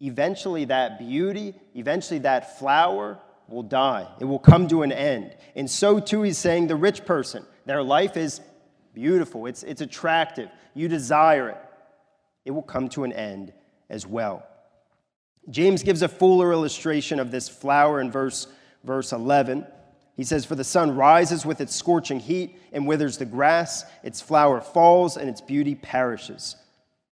Eventually, 0.00 0.64
that 0.66 0.98
beauty, 0.98 1.54
eventually, 1.74 2.20
that 2.20 2.58
flower 2.58 3.18
will 3.48 3.62
die. 3.62 4.08
It 4.18 4.24
will 4.24 4.38
come 4.38 4.66
to 4.68 4.82
an 4.82 4.92
end. 4.92 5.36
And 5.54 5.70
so, 5.70 6.00
too, 6.00 6.22
he's 6.22 6.38
saying 6.38 6.68
the 6.68 6.76
rich 6.76 7.04
person, 7.04 7.44
their 7.66 7.82
life 7.82 8.16
is 8.16 8.40
beautiful, 8.94 9.46
it's, 9.46 9.62
it's 9.62 9.82
attractive, 9.82 10.48
you 10.74 10.88
desire 10.88 11.50
it. 11.50 11.58
It 12.46 12.52
will 12.52 12.62
come 12.62 12.88
to 12.90 13.04
an 13.04 13.12
end 13.12 13.52
as 13.90 14.06
well. 14.06 14.46
James 15.50 15.82
gives 15.82 16.02
a 16.02 16.08
fuller 16.08 16.52
illustration 16.52 17.20
of 17.20 17.30
this 17.30 17.48
flower 17.48 18.00
in 18.00 18.10
verse, 18.10 18.48
verse 18.84 19.12
11. 19.12 19.66
He 20.16 20.24
says, 20.24 20.44
For 20.44 20.54
the 20.54 20.64
sun 20.64 20.96
rises 20.96 21.46
with 21.46 21.60
its 21.60 21.74
scorching 21.74 22.18
heat 22.18 22.58
and 22.72 22.86
withers 22.86 23.18
the 23.18 23.26
grass, 23.26 23.84
its 24.02 24.20
flower 24.20 24.60
falls, 24.60 25.16
and 25.16 25.28
its 25.28 25.40
beauty 25.40 25.74
perishes. 25.74 26.56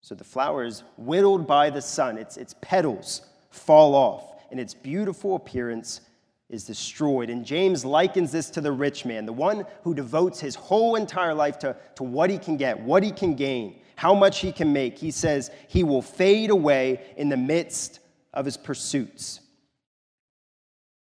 So 0.01 0.15
the 0.15 0.23
flower 0.23 0.65
is 0.65 0.83
whittled 0.97 1.45
by 1.45 1.69
the 1.69 1.81
sun, 1.81 2.17
its, 2.17 2.37
its 2.37 2.55
petals 2.61 3.21
fall 3.51 3.93
off, 3.93 4.35
and 4.51 4.59
its 4.59 4.73
beautiful 4.73 5.35
appearance 5.35 6.01
is 6.49 6.63
destroyed. 6.63 7.29
And 7.29 7.45
James 7.45 7.85
likens 7.85 8.31
this 8.31 8.49
to 8.51 8.61
the 8.61 8.71
rich 8.71 9.05
man, 9.05 9.25
the 9.25 9.33
one 9.33 9.65
who 9.83 9.93
devotes 9.93 10.39
his 10.39 10.55
whole 10.55 10.95
entire 10.95 11.33
life 11.33 11.59
to, 11.59 11.75
to 11.95 12.03
what 12.03 12.29
he 12.29 12.37
can 12.37 12.57
get, 12.57 12.79
what 12.79 13.03
he 13.03 13.11
can 13.11 13.35
gain, 13.35 13.79
how 13.95 14.13
much 14.13 14.39
he 14.39 14.51
can 14.51 14.71
make. 14.71 14.97
He 14.97 15.11
says 15.11 15.51
he 15.67 15.83
will 15.83 16.01
fade 16.01 16.49
away 16.49 17.01
in 17.17 17.29
the 17.29 17.37
midst 17.37 17.99
of 18.33 18.45
his 18.45 18.57
pursuits. 18.57 19.39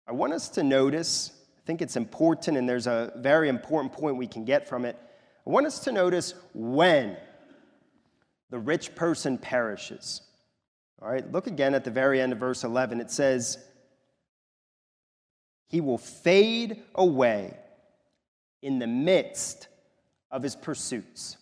I 0.08 0.12
want 0.12 0.34
us 0.34 0.50
to 0.50 0.63
notice, 0.63 1.32
I 1.58 1.62
think 1.65 1.82
it's 1.82 1.96
important, 1.96 2.58
and 2.58 2.68
there's 2.68 2.88
a 2.88 3.13
very 3.18 3.50
important 3.50 3.94
point 3.94 4.18
we 4.18 4.28
can 4.28 4.46
get 4.46 4.68
from 4.68 4.86
it. 4.86 4.98
I 5.46 5.50
want 5.50 5.68
us 5.68 5.80
to 5.82 5.92
notice 5.92 6.34
when 6.54 7.15
the 8.50 8.60
rich 8.60 8.96
person 8.96 9.38
perishes. 9.38 10.22
All 11.02 11.10
right, 11.10 11.32
look 11.32 11.48
again 11.48 11.76
at 11.76 11.84
the 11.84 11.92
very 11.92 12.20
end 12.20 12.34
of 12.34 12.39
verse 12.39 12.63
11. 12.63 13.00
It 13.00 13.12
says, 13.12 13.58
he 15.68 15.82
will 15.82 16.00
fade 16.00 16.82
away 16.96 17.56
in 18.62 18.80
the 18.80 18.88
midst 18.88 19.68
of 20.32 20.44
his 20.44 20.56
pursuits. 20.56 21.38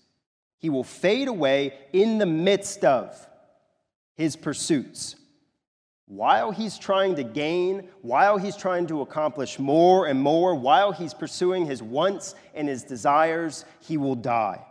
He 0.60 0.70
will 0.70 0.84
fade 0.84 1.28
away 1.28 1.74
in 1.94 2.18
the 2.18 2.26
midst 2.26 2.84
of 2.84 3.16
his 4.16 4.36
pursuits. 4.36 5.16
While 6.08 6.52
he's 6.52 6.78
trying 6.78 7.16
to 7.16 7.24
gain, 7.24 7.90
while 8.02 8.38
he's 8.38 8.56
trying 8.56 8.88
to 8.88 9.02
accomplish 9.02 9.60
more 9.60 10.08
and 10.08 10.20
more, 10.20 10.56
while 10.56 10.94
he's 10.94 11.14
pursuing 11.14 11.66
his 11.66 11.84
wants 11.84 12.34
and 12.56 12.70
his 12.70 12.84
desires, 12.84 13.66
he 13.82 13.98
will 13.98 14.16
die. 14.16 14.66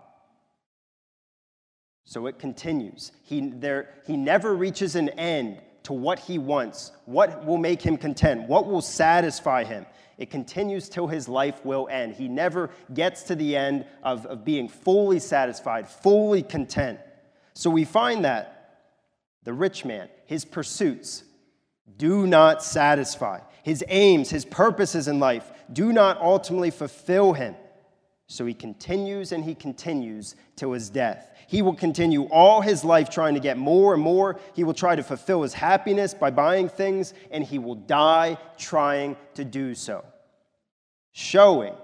So 2.04 2.26
it 2.26 2.38
continues. 2.38 3.12
He, 3.22 3.50
there, 3.50 3.90
he 4.06 4.16
never 4.16 4.54
reaches 4.54 4.96
an 4.96 5.10
end 5.10 5.60
to 5.82 5.92
what 5.92 6.18
he 6.20 6.38
wants, 6.38 6.92
what 7.04 7.44
will 7.44 7.58
make 7.58 7.82
him 7.82 7.98
content, 7.98 8.48
what 8.48 8.66
will 8.66 8.80
satisfy 8.80 9.62
him. 9.64 9.84
It 10.16 10.30
continues 10.30 10.88
till 10.88 11.06
his 11.06 11.28
life 11.28 11.64
will 11.66 11.86
end. 11.90 12.14
He 12.14 12.28
never 12.28 12.70
gets 12.94 13.24
to 13.24 13.34
the 13.34 13.54
end 13.54 13.84
of, 14.02 14.24
of 14.24 14.42
being 14.42 14.68
fully 14.68 15.18
satisfied, 15.18 15.86
fully 15.86 16.42
content. 16.42 16.98
So 17.52 17.68
we 17.68 17.84
find 17.84 18.24
that 18.24 18.86
the 19.44 19.52
rich 19.52 19.84
man, 19.84 20.08
his 20.24 20.44
pursuits, 20.44 21.22
do 21.96 22.26
not 22.26 22.62
satisfy. 22.62 23.40
His 23.62 23.84
aims, 23.88 24.30
his 24.30 24.44
purposes 24.44 25.08
in 25.08 25.18
life 25.18 25.50
do 25.72 25.92
not 25.92 26.20
ultimately 26.20 26.70
fulfill 26.70 27.32
him. 27.32 27.56
So 28.28 28.44
he 28.44 28.54
continues 28.54 29.32
and 29.32 29.44
he 29.44 29.54
continues 29.54 30.34
till 30.56 30.72
his 30.72 30.90
death. 30.90 31.30
He 31.46 31.62
will 31.62 31.74
continue 31.74 32.24
all 32.24 32.60
his 32.60 32.84
life 32.84 33.08
trying 33.08 33.34
to 33.34 33.40
get 33.40 33.56
more 33.56 33.94
and 33.94 34.02
more. 34.02 34.40
He 34.54 34.64
will 34.64 34.74
try 34.74 34.96
to 34.96 35.02
fulfill 35.02 35.42
his 35.42 35.54
happiness 35.54 36.12
by 36.12 36.30
buying 36.30 36.68
things, 36.68 37.14
and 37.30 37.44
he 37.44 37.60
will 37.60 37.76
die 37.76 38.36
trying 38.58 39.16
to 39.34 39.44
do 39.44 39.76
so. 39.76 40.04
Showing 41.12 41.74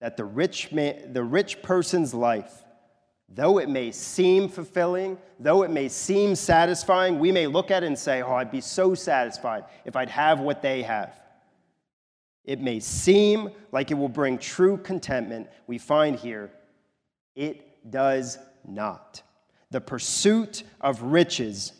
that 0.00 0.16
the 0.16 0.24
rich, 0.24 0.72
man, 0.72 1.12
the 1.12 1.22
rich 1.22 1.60
person's 1.62 2.14
life, 2.14 2.64
though 3.28 3.58
it 3.58 3.68
may 3.68 3.90
seem 3.90 4.48
fulfilling, 4.48 5.18
though 5.38 5.62
it 5.62 5.70
may 5.70 5.88
seem 5.88 6.34
satisfying, 6.34 7.18
we 7.18 7.32
may 7.32 7.46
look 7.46 7.70
at 7.70 7.82
it 7.82 7.86
and 7.86 7.98
say, 7.98 8.22
Oh, 8.22 8.34
I'd 8.34 8.50
be 8.50 8.60
so 8.60 8.94
satisfied 8.94 9.64
if 9.84 9.96
I'd 9.96 10.10
have 10.10 10.40
what 10.40 10.62
they 10.62 10.82
have. 10.82 11.20
It 12.44 12.60
may 12.60 12.78
seem 12.78 13.50
like 13.72 13.90
it 13.90 13.94
will 13.94 14.08
bring 14.08 14.38
true 14.38 14.76
contentment. 14.78 15.48
We 15.66 15.78
find 15.78 16.16
here 16.16 16.50
it 17.34 17.90
does 17.90 18.38
not. 18.66 19.22
The 19.70 19.80
pursuit 19.80 20.62
of 20.80 21.02
riches 21.02 21.72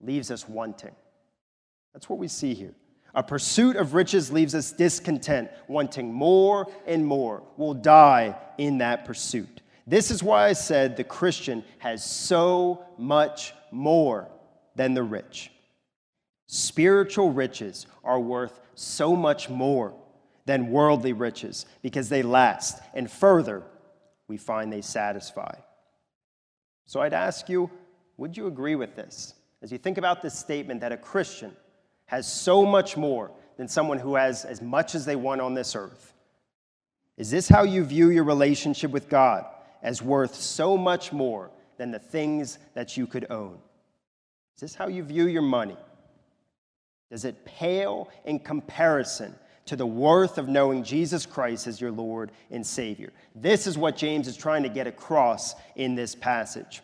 leaves 0.00 0.30
us 0.30 0.48
wanting. 0.48 0.94
That's 1.92 2.08
what 2.08 2.18
we 2.18 2.28
see 2.28 2.54
here. 2.54 2.74
A 3.14 3.22
pursuit 3.22 3.76
of 3.76 3.94
riches 3.94 4.30
leaves 4.30 4.54
us 4.54 4.70
discontent, 4.70 5.50
wanting 5.66 6.12
more 6.12 6.70
and 6.86 7.04
more. 7.04 7.42
We'll 7.56 7.74
die 7.74 8.36
in 8.58 8.78
that 8.78 9.04
pursuit. 9.04 9.62
This 9.86 10.10
is 10.10 10.22
why 10.22 10.46
I 10.46 10.52
said 10.52 10.96
the 10.96 11.04
Christian 11.04 11.64
has 11.78 12.04
so 12.04 12.84
much 12.98 13.54
more 13.70 14.28
than 14.76 14.94
the 14.94 15.02
rich. 15.02 15.50
Spiritual 16.46 17.32
riches 17.32 17.86
are 18.02 18.20
worth 18.20 18.60
so 18.74 19.14
much 19.14 19.48
more 19.48 19.94
than 20.46 20.70
worldly 20.70 21.12
riches 21.12 21.66
because 21.82 22.08
they 22.08 22.22
last. 22.22 22.82
And 22.94 23.10
further, 23.10 23.62
we 24.26 24.36
find 24.36 24.72
they 24.72 24.80
satisfy. 24.80 25.54
So 26.86 27.00
I'd 27.00 27.14
ask 27.14 27.48
you, 27.48 27.70
would 28.16 28.36
you 28.36 28.46
agree 28.46 28.74
with 28.74 28.96
this? 28.96 29.34
As 29.62 29.70
you 29.70 29.78
think 29.78 29.98
about 29.98 30.22
this 30.22 30.38
statement 30.38 30.80
that 30.80 30.92
a 30.92 30.96
Christian 30.96 31.54
has 32.06 32.30
so 32.30 32.66
much 32.66 32.96
more 32.96 33.30
than 33.56 33.68
someone 33.68 33.98
who 33.98 34.16
has 34.16 34.44
as 34.44 34.60
much 34.60 34.94
as 34.94 35.04
they 35.04 35.16
want 35.16 35.40
on 35.40 35.54
this 35.54 35.76
earth. 35.76 36.14
Is 37.16 37.30
this 37.30 37.48
how 37.48 37.62
you 37.62 37.84
view 37.84 38.10
your 38.10 38.24
relationship 38.24 38.90
with 38.90 39.08
God 39.08 39.44
as 39.82 40.02
worth 40.02 40.34
so 40.34 40.76
much 40.76 41.12
more 41.12 41.50
than 41.76 41.90
the 41.90 41.98
things 41.98 42.58
that 42.74 42.96
you 42.96 43.06
could 43.06 43.26
own? 43.30 43.58
Is 44.56 44.60
this 44.60 44.74
how 44.74 44.88
you 44.88 45.02
view 45.02 45.26
your 45.26 45.42
money? 45.42 45.76
Does 47.10 47.24
it 47.24 47.44
pale 47.44 48.08
in 48.24 48.38
comparison 48.38 49.34
to 49.70 49.76
the 49.76 49.86
worth 49.86 50.36
of 50.36 50.48
knowing 50.48 50.82
Jesus 50.82 51.26
Christ 51.26 51.68
as 51.68 51.80
your 51.80 51.92
Lord 51.92 52.32
and 52.50 52.66
Savior. 52.66 53.12
This 53.36 53.68
is 53.68 53.78
what 53.78 53.96
James 53.96 54.26
is 54.26 54.36
trying 54.36 54.64
to 54.64 54.68
get 54.68 54.88
across 54.88 55.54
in 55.76 55.94
this 55.94 56.16
passage. 56.16 56.80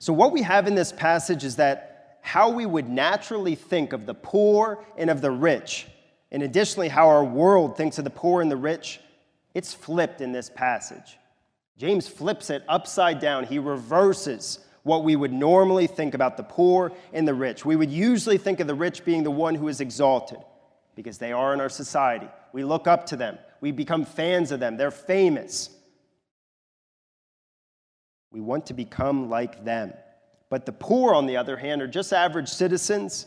So, 0.00 0.12
what 0.12 0.32
we 0.32 0.42
have 0.42 0.66
in 0.66 0.74
this 0.74 0.90
passage 0.90 1.44
is 1.44 1.54
that 1.54 2.18
how 2.22 2.50
we 2.50 2.66
would 2.66 2.88
naturally 2.88 3.54
think 3.54 3.92
of 3.92 4.04
the 4.04 4.14
poor 4.14 4.84
and 4.96 5.08
of 5.08 5.20
the 5.20 5.30
rich, 5.30 5.86
and 6.32 6.42
additionally, 6.42 6.88
how 6.88 7.08
our 7.08 7.24
world 7.24 7.76
thinks 7.76 7.98
of 7.98 8.04
the 8.04 8.10
poor 8.10 8.42
and 8.42 8.50
the 8.50 8.56
rich, 8.56 8.98
it's 9.54 9.72
flipped 9.72 10.20
in 10.20 10.32
this 10.32 10.50
passage. 10.50 11.18
James 11.76 12.06
flips 12.06 12.50
it 12.50 12.62
upside 12.68 13.18
down. 13.18 13.44
He 13.44 13.58
reverses 13.58 14.60
what 14.84 15.02
we 15.02 15.16
would 15.16 15.32
normally 15.32 15.86
think 15.86 16.14
about 16.14 16.36
the 16.36 16.42
poor 16.42 16.92
and 17.12 17.26
the 17.26 17.34
rich. 17.34 17.64
We 17.64 17.74
would 17.74 17.90
usually 17.90 18.38
think 18.38 18.60
of 18.60 18.66
the 18.66 18.74
rich 18.74 19.04
being 19.04 19.24
the 19.24 19.30
one 19.30 19.54
who 19.54 19.68
is 19.68 19.80
exalted 19.80 20.38
because 20.94 21.18
they 21.18 21.32
are 21.32 21.52
in 21.52 21.60
our 21.60 21.68
society. 21.68 22.28
We 22.52 22.64
look 22.64 22.86
up 22.86 23.06
to 23.06 23.16
them, 23.16 23.38
we 23.60 23.72
become 23.72 24.04
fans 24.04 24.52
of 24.52 24.60
them, 24.60 24.76
they're 24.76 24.90
famous. 24.90 25.70
We 28.30 28.40
want 28.40 28.66
to 28.66 28.74
become 28.74 29.30
like 29.30 29.64
them. 29.64 29.92
But 30.50 30.66
the 30.66 30.72
poor, 30.72 31.14
on 31.14 31.26
the 31.26 31.36
other 31.36 31.56
hand, 31.56 31.82
are 31.82 31.88
just 31.88 32.12
average 32.12 32.48
citizens, 32.48 33.26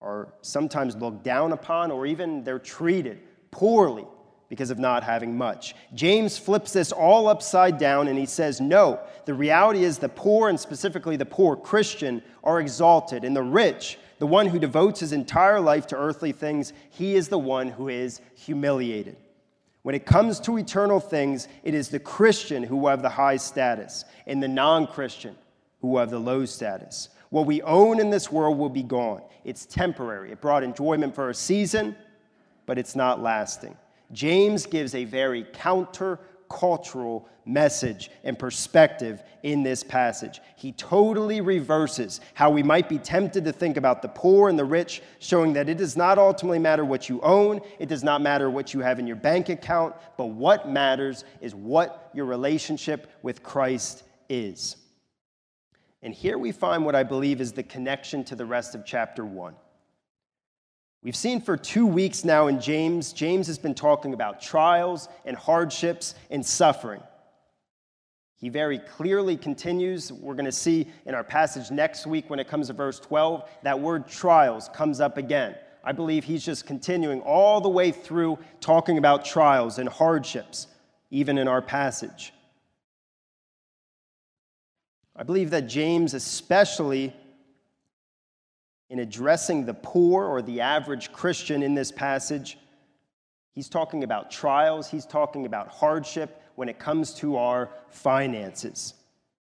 are 0.00 0.34
sometimes 0.42 0.94
looked 0.96 1.24
down 1.24 1.52
upon, 1.52 1.90
or 1.90 2.06
even 2.06 2.44
they're 2.44 2.58
treated 2.58 3.20
poorly 3.50 4.06
because 4.48 4.70
of 4.70 4.78
not 4.78 5.02
having 5.02 5.36
much. 5.36 5.74
James 5.94 6.38
flips 6.38 6.72
this 6.72 6.92
all 6.92 7.28
upside 7.28 7.78
down 7.78 8.08
and 8.08 8.18
he 8.18 8.26
says, 8.26 8.60
No, 8.60 9.00
the 9.24 9.34
reality 9.34 9.84
is 9.84 9.98
the 9.98 10.08
poor, 10.08 10.48
and 10.48 10.58
specifically 10.58 11.16
the 11.16 11.26
poor 11.26 11.56
Christian, 11.56 12.22
are 12.44 12.60
exalted, 12.60 13.24
and 13.24 13.34
the 13.34 13.42
rich, 13.42 13.98
the 14.18 14.26
one 14.26 14.46
who 14.46 14.58
devotes 14.58 15.00
his 15.00 15.12
entire 15.12 15.60
life 15.60 15.86
to 15.88 15.96
earthly 15.96 16.32
things, 16.32 16.72
he 16.90 17.16
is 17.16 17.28
the 17.28 17.38
one 17.38 17.68
who 17.68 17.88
is 17.88 18.20
humiliated. 18.34 19.16
When 19.82 19.94
it 19.94 20.06
comes 20.06 20.40
to 20.40 20.58
eternal 20.58 21.00
things, 21.00 21.48
it 21.62 21.74
is 21.74 21.88
the 21.88 21.98
Christian 21.98 22.62
who 22.62 22.86
have 22.86 23.02
the 23.02 23.08
high 23.08 23.36
status, 23.36 24.04
and 24.26 24.42
the 24.42 24.48
non 24.48 24.86
Christian 24.86 25.36
who 25.80 25.98
have 25.98 26.10
the 26.10 26.18
low 26.18 26.44
status. 26.44 27.08
What 27.30 27.46
we 27.46 27.62
own 27.62 28.00
in 28.00 28.10
this 28.10 28.30
world 28.30 28.58
will 28.58 28.68
be 28.68 28.82
gone. 28.82 29.22
It's 29.44 29.66
temporary. 29.66 30.32
It 30.32 30.40
brought 30.40 30.62
enjoyment 30.62 31.14
for 31.14 31.30
a 31.30 31.34
season, 31.34 31.96
but 32.64 32.78
it's 32.78 32.96
not 32.96 33.22
lasting. 33.22 33.76
James 34.12 34.66
gives 34.66 34.94
a 34.94 35.04
very 35.04 35.44
counter 35.52 36.20
cultural 36.48 37.28
message 37.44 38.10
and 38.24 38.38
perspective 38.38 39.22
in 39.42 39.62
this 39.62 39.82
passage. 39.82 40.40
He 40.56 40.72
totally 40.72 41.40
reverses 41.40 42.20
how 42.34 42.50
we 42.50 42.62
might 42.62 42.88
be 42.88 42.98
tempted 42.98 43.44
to 43.44 43.52
think 43.52 43.76
about 43.76 44.02
the 44.02 44.08
poor 44.08 44.48
and 44.48 44.58
the 44.58 44.64
rich, 44.64 45.02
showing 45.18 45.52
that 45.54 45.68
it 45.68 45.78
does 45.78 45.96
not 45.96 46.18
ultimately 46.18 46.58
matter 46.58 46.84
what 46.84 47.08
you 47.08 47.20
own, 47.20 47.60
it 47.78 47.88
does 47.88 48.02
not 48.02 48.20
matter 48.20 48.50
what 48.50 48.74
you 48.74 48.80
have 48.80 48.98
in 48.98 49.06
your 49.06 49.16
bank 49.16 49.48
account, 49.48 49.94
but 50.16 50.26
what 50.26 50.68
matters 50.68 51.24
is 51.40 51.54
what 51.54 52.10
your 52.14 52.26
relationship 52.26 53.10
with 53.22 53.42
Christ 53.42 54.02
is. 54.28 54.76
And 56.02 56.12
here 56.12 56.38
we 56.38 56.52
find 56.52 56.84
what 56.84 56.94
I 56.94 57.02
believe 57.02 57.40
is 57.40 57.52
the 57.52 57.62
connection 57.62 58.24
to 58.24 58.36
the 58.36 58.46
rest 58.46 58.74
of 58.74 58.84
chapter 58.84 59.24
1. 59.24 59.54
We've 61.06 61.14
seen 61.14 61.40
for 61.40 61.56
two 61.56 61.86
weeks 61.86 62.24
now 62.24 62.48
in 62.48 62.60
James, 62.60 63.12
James 63.12 63.46
has 63.46 63.58
been 63.58 63.76
talking 63.76 64.12
about 64.12 64.42
trials 64.42 65.08
and 65.24 65.36
hardships 65.36 66.16
and 66.32 66.44
suffering. 66.44 67.00
He 68.34 68.48
very 68.48 68.80
clearly 68.80 69.36
continues. 69.36 70.12
We're 70.12 70.34
going 70.34 70.46
to 70.46 70.50
see 70.50 70.88
in 71.04 71.14
our 71.14 71.22
passage 71.22 71.70
next 71.70 72.08
week 72.08 72.28
when 72.28 72.40
it 72.40 72.48
comes 72.48 72.66
to 72.66 72.72
verse 72.72 72.98
12, 72.98 73.48
that 73.62 73.78
word 73.78 74.08
trials 74.08 74.68
comes 74.70 75.00
up 75.00 75.16
again. 75.16 75.54
I 75.84 75.92
believe 75.92 76.24
he's 76.24 76.44
just 76.44 76.66
continuing 76.66 77.20
all 77.20 77.60
the 77.60 77.68
way 77.68 77.92
through 77.92 78.40
talking 78.60 78.98
about 78.98 79.24
trials 79.24 79.78
and 79.78 79.88
hardships, 79.88 80.66
even 81.12 81.38
in 81.38 81.46
our 81.46 81.62
passage. 81.62 82.32
I 85.14 85.22
believe 85.22 85.50
that 85.50 85.68
James, 85.68 86.14
especially 86.14 87.14
in 88.88 89.00
addressing 89.00 89.64
the 89.64 89.74
poor 89.74 90.24
or 90.24 90.42
the 90.42 90.60
average 90.60 91.12
Christian 91.12 91.62
in 91.62 91.74
this 91.74 91.90
passage, 91.90 92.58
he's 93.52 93.68
talking 93.68 94.04
about 94.04 94.30
trials, 94.30 94.88
he's 94.88 95.06
talking 95.06 95.46
about 95.46 95.68
hardship 95.68 96.42
when 96.54 96.68
it 96.68 96.78
comes 96.78 97.12
to 97.14 97.36
our 97.36 97.70
finances. 97.90 98.94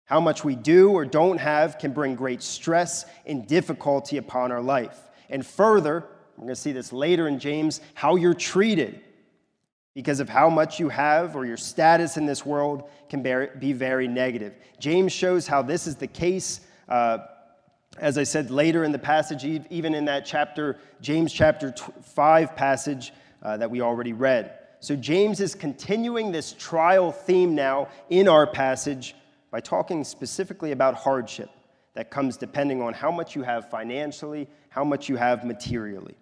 How 0.04 0.20
much 0.20 0.42
we 0.42 0.56
do 0.56 0.90
or 0.90 1.04
don't 1.04 1.38
have 1.38 1.78
can 1.78 1.92
bring 1.92 2.14
great 2.14 2.42
stress 2.42 3.04
and 3.26 3.46
difficulty 3.46 4.16
upon 4.16 4.50
our 4.50 4.62
life. 4.62 4.98
And 5.28 5.46
further, 5.46 6.06
we're 6.36 6.44
going 6.44 6.54
to 6.54 6.56
see 6.56 6.72
this 6.72 6.92
later 6.92 7.28
in 7.28 7.38
James, 7.38 7.80
how 7.94 8.16
you're 8.16 8.34
treated 8.34 9.02
because 9.94 10.20
of 10.20 10.28
how 10.28 10.48
much 10.48 10.78
you 10.78 10.88
have 10.88 11.34
or 11.36 11.44
your 11.44 11.56
status 11.56 12.16
in 12.16 12.24
this 12.24 12.46
world 12.46 12.88
can 13.08 13.22
be 13.58 13.72
very 13.72 14.08
negative. 14.08 14.54
James 14.78 15.12
shows 15.12 15.46
how 15.46 15.60
this 15.60 15.86
is 15.86 15.96
the 15.96 16.06
case. 16.06 16.60
Uh, 16.88 17.18
as 18.00 18.18
I 18.18 18.24
said 18.24 18.50
later 18.50 18.84
in 18.84 18.92
the 18.92 18.98
passage, 18.98 19.44
even 19.44 19.94
in 19.94 20.04
that 20.06 20.24
chapter, 20.24 20.78
James 21.00 21.32
chapter 21.32 21.74
5 22.02 22.56
passage 22.56 23.12
uh, 23.42 23.56
that 23.56 23.70
we 23.70 23.80
already 23.80 24.12
read. 24.12 24.52
So, 24.80 24.94
James 24.94 25.40
is 25.40 25.54
continuing 25.54 26.30
this 26.30 26.52
trial 26.52 27.10
theme 27.10 27.54
now 27.54 27.88
in 28.10 28.28
our 28.28 28.46
passage 28.46 29.14
by 29.50 29.60
talking 29.60 30.04
specifically 30.04 30.72
about 30.72 30.94
hardship 30.94 31.50
that 31.94 32.10
comes 32.10 32.36
depending 32.36 32.80
on 32.80 32.92
how 32.92 33.10
much 33.10 33.34
you 33.34 33.42
have 33.42 33.70
financially, 33.70 34.46
how 34.68 34.84
much 34.84 35.08
you 35.08 35.16
have 35.16 35.44
materially. 35.44 36.14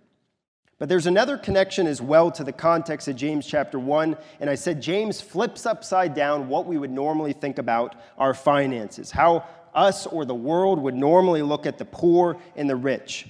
But 0.79 0.91
there's 0.91 1.07
another 1.07 1.39
connection 1.39 1.87
as 1.87 2.03
well 2.03 2.31
to 2.33 2.45
the 2.45 2.53
context 2.53 3.09
of 3.09 3.17
James 3.17 3.47
chapter 3.47 3.79
1. 3.79 4.17
And 4.41 4.51
I 4.51 4.57
said 4.57 4.83
James 4.83 5.23
flips 5.23 5.65
upside 5.65 6.15
down 6.15 6.49
what 6.49 6.67
we 6.67 6.77
would 6.77 6.91
normally 6.91 7.33
think 7.33 7.59
about 7.59 7.95
our 8.19 8.35
finances, 8.35 9.11
how 9.11 9.47
us 9.77 10.07
or 10.07 10.25
the 10.25 10.35
world 10.35 10.81
would 10.81 10.95
normally 10.95 11.43
look 11.43 11.67
at 11.67 11.79
the 11.79 11.85
poor 11.85 12.39
and 12.57 12.69
the 12.69 12.77
rich. 12.77 13.29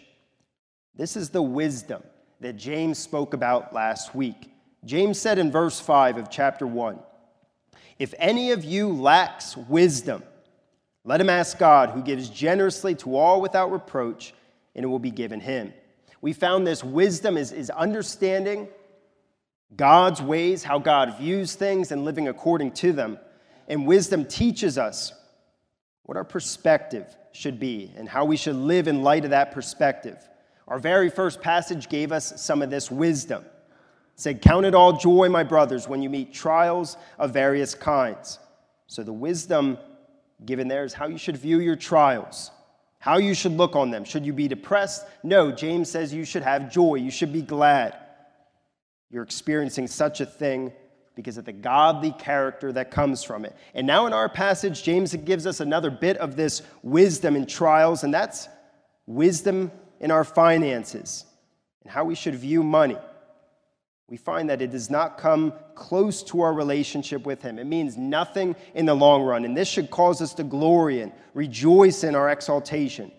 This 0.94 1.16
is 1.16 1.28
the 1.28 1.42
wisdom 1.42 2.02
that 2.40 2.56
James 2.56 2.98
spoke 2.98 3.35
about 3.35 3.74
last 3.74 4.14
week. 4.14 4.50
James 4.85 5.18
said 5.18 5.38
in 5.38 5.50
verse 5.50 5.80
5 5.80 6.16
of 6.16 6.30
chapter 6.30 6.66
1 6.66 6.98
If 7.98 8.14
any 8.18 8.52
of 8.52 8.64
you 8.64 8.88
lacks 8.88 9.56
wisdom, 9.56 10.22
let 11.04 11.20
him 11.20 11.30
ask 11.30 11.59
God, 11.59 11.90
who 11.90 12.02
gives 12.02 12.28
generously 12.28 12.94
to 12.96 13.16
all 13.16 13.40
without 13.40 13.70
reproach, 13.70 14.35
and 14.74 14.85
it 14.85 14.88
will 14.88 14.98
be 14.98 15.11
given 15.11 15.40
him. 15.40 15.72
We 16.20 16.32
found 16.32 16.66
this 16.66 16.82
wisdom 16.82 17.37
is, 17.37 17.52
is 17.52 17.70
understanding 17.70 18.68
God's 19.74 20.22
ways, 20.22 20.62
how 20.64 20.78
God 20.78 21.18
views 21.18 21.54
things, 21.54 21.92
and 21.92 22.04
living 22.04 22.28
according 22.28 22.72
to 22.72 22.92
them. 22.92 23.18
And 23.68 23.87
wisdom 23.87 24.24
teaches 24.24 24.78
us 24.78 25.12
what 26.06 26.16
our 26.16 26.24
perspective 26.24 27.14
should 27.32 27.60
be 27.60 27.92
and 27.96 28.08
how 28.08 28.24
we 28.24 28.36
should 28.36 28.56
live 28.56 28.88
in 28.88 29.02
light 29.02 29.24
of 29.24 29.30
that 29.30 29.52
perspective. 29.52 30.16
Our 30.68 30.78
very 30.78 31.10
first 31.10 31.42
passage 31.42 31.88
gave 31.88 32.12
us 32.12 32.40
some 32.40 32.62
of 32.62 32.70
this 32.70 32.90
wisdom. 32.90 33.44
It 33.44 34.20
said, 34.20 34.40
Count 34.40 34.66
it 34.66 34.74
all 34.74 34.94
joy, 34.94 35.28
my 35.28 35.42
brothers, 35.42 35.88
when 35.88 36.02
you 36.02 36.08
meet 36.08 36.32
trials 36.32 36.96
of 37.18 37.32
various 37.32 37.74
kinds. 37.74 38.38
So 38.86 39.02
the 39.02 39.12
wisdom 39.12 39.78
given 40.44 40.68
there 40.68 40.84
is 40.84 40.94
how 40.94 41.08
you 41.08 41.18
should 41.18 41.36
view 41.36 41.60
your 41.60 41.76
trials, 41.76 42.52
how 43.00 43.18
you 43.18 43.34
should 43.34 43.52
look 43.52 43.74
on 43.74 43.90
them. 43.90 44.04
Should 44.04 44.24
you 44.24 44.32
be 44.32 44.48
depressed? 44.48 45.06
No, 45.24 45.50
James 45.50 45.90
says 45.90 46.14
you 46.14 46.24
should 46.24 46.42
have 46.42 46.72
joy, 46.72 46.96
you 46.96 47.10
should 47.10 47.32
be 47.32 47.42
glad. 47.42 47.96
You're 49.10 49.24
experiencing 49.24 49.88
such 49.88 50.20
a 50.20 50.26
thing 50.26 50.72
because 51.16 51.38
of 51.38 51.46
the 51.46 51.52
godly 51.52 52.12
character 52.12 52.70
that 52.72 52.90
comes 52.92 53.24
from 53.24 53.44
it. 53.44 53.57
And 53.74 53.87
now 53.87 54.07
in 54.07 54.12
our 54.12 54.29
passage, 54.29 54.83
James 54.85 55.16
gives 55.16 55.46
us 55.46 55.59
another 55.59 55.90
bit 55.90 56.18
of 56.18 56.37
this 56.37 56.62
wisdom 56.83 57.35
in 57.35 57.46
trials, 57.46 58.05
and 58.05 58.14
that's 58.14 58.48
wisdom 59.07 59.72
in 59.98 60.11
our 60.11 60.24
finances 60.24 61.24
and 61.83 61.90
how 61.90 62.05
we 62.05 62.14
should 62.14 62.35
view 62.35 62.62
money. 62.62 62.98
We 64.09 64.18
find 64.18 64.50
that 64.50 64.62
it 64.62 64.70
does 64.70 64.90
not 64.90 65.18
come 65.18 65.52
close 65.74 66.22
to 66.24 66.42
our 66.42 66.52
relationship 66.52 67.24
with 67.26 67.42
Him. 67.42 67.59
It 67.59 67.64
means 67.64 67.96
nothing 67.96 68.55
in 68.74 68.87
the 68.87 68.94
long 68.94 69.22
run. 69.22 69.44
And 69.44 69.57
this 69.57 69.68
should 69.68 69.90
cause 69.90 70.20
us 70.20 70.35
to 70.35 70.44
glory 70.44 71.00
and 71.00 71.12
rejoice 71.35 72.05
in 72.05 72.14
our 72.14 72.29
exaltation, 72.29 73.11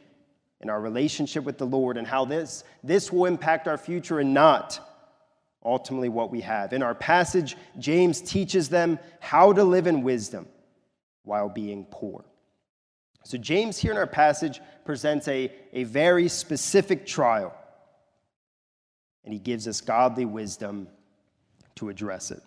in 0.62 0.70
our 0.70 0.80
relationship 0.80 1.44
with 1.44 1.58
the 1.58 1.66
Lord, 1.66 1.98
and 1.98 2.08
how 2.08 2.26
this, 2.26 2.64
this 2.84 3.12
will 3.12 3.26
impact 3.26 3.68
our 3.68 3.78
future 3.78 4.20
and 4.20 4.34
not 4.34 4.87
ultimately 5.68 6.10
what 6.10 6.32
we 6.32 6.42
have. 6.42 6.74
In 6.74 6.82
our 6.82 6.96
passage, 6.96 7.58
James 7.78 8.22
teaches 8.22 8.70
them 8.70 8.98
how 9.20 9.54
to 9.54 9.64
live 9.64 9.86
in 9.86 10.02
wisdom 10.02 10.48
while 11.24 11.50
being 11.50 11.86
poor. 11.92 12.24
So, 13.26 13.38
James 13.38 13.78
here 13.78 13.92
in 13.92 13.98
our 13.98 14.08
passage 14.08 14.62
presents 14.86 15.28
a, 15.28 15.52
a 15.74 15.84
very 15.84 16.30
specific 16.30 17.06
trial, 17.06 17.54
and 19.26 19.34
he 19.34 19.40
gives 19.40 19.68
us 19.68 19.82
godly 19.82 20.24
wisdom 20.24 20.88
to 21.76 21.90
address 21.90 22.32
it. 22.32 22.42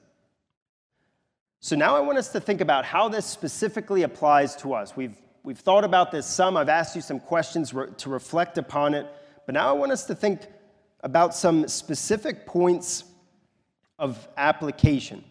So, 1.61 1.77
now 1.77 1.95
I 1.95 2.01
want 2.01 2.17
us 2.17 2.33
to 2.33 2.41
think 2.41 2.63
about 2.63 2.87
how 2.87 3.11
this 3.11 3.27
specifically 3.27 4.05
applies 4.05 4.57
to 4.57 4.73
us. 4.73 4.97
We've, 4.97 5.17
we've 5.43 5.59
thought 5.59 5.85
about 5.85 6.11
this 6.11 6.25
some, 6.25 6.57
I've 6.57 6.71
asked 6.71 6.97
you 6.97 7.03
some 7.03 7.21
questions 7.21 7.75
re- 7.75 7.89
to 7.99 8.09
reflect 8.09 8.57
upon 8.57 8.95
it, 8.95 9.07
but 9.45 9.53
now 9.53 9.69
I 9.69 9.73
want 9.73 9.93
us 9.93 10.07
to 10.07 10.15
think 10.15 10.47
about 11.03 11.35
some 11.35 11.69
specific 11.69 12.47
points 12.47 13.05
of 14.01 14.27
application. 14.37 15.23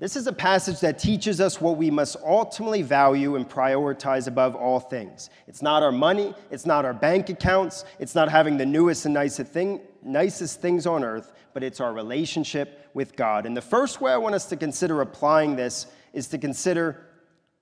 This 0.00 0.14
is 0.14 0.26
a 0.26 0.32
passage 0.32 0.80
that 0.80 0.98
teaches 0.98 1.40
us 1.40 1.60
what 1.60 1.76
we 1.76 1.90
must 1.90 2.16
ultimately 2.24 2.82
value 2.82 3.34
and 3.34 3.48
prioritize 3.48 4.28
above 4.28 4.54
all 4.54 4.78
things. 4.78 5.30
It's 5.48 5.62
not 5.62 5.82
our 5.82 5.90
money, 5.90 6.34
it's 6.50 6.66
not 6.66 6.84
our 6.84 6.94
bank 6.94 7.30
accounts, 7.30 7.84
it's 7.98 8.14
not 8.14 8.28
having 8.28 8.58
the 8.58 8.66
newest 8.66 9.06
and 9.06 9.14
nicest, 9.14 9.50
thing, 9.50 9.80
nicest 10.04 10.60
things 10.60 10.86
on 10.86 11.02
earth, 11.02 11.32
but 11.52 11.64
it's 11.64 11.80
our 11.80 11.92
relationship 11.92 12.88
with 12.94 13.16
God. 13.16 13.44
And 13.46 13.56
the 13.56 13.62
first 13.62 14.00
way 14.00 14.12
I 14.12 14.18
want 14.18 14.36
us 14.36 14.46
to 14.46 14.56
consider 14.56 15.00
applying 15.00 15.56
this 15.56 15.86
is 16.12 16.28
to 16.28 16.38
consider 16.38 17.04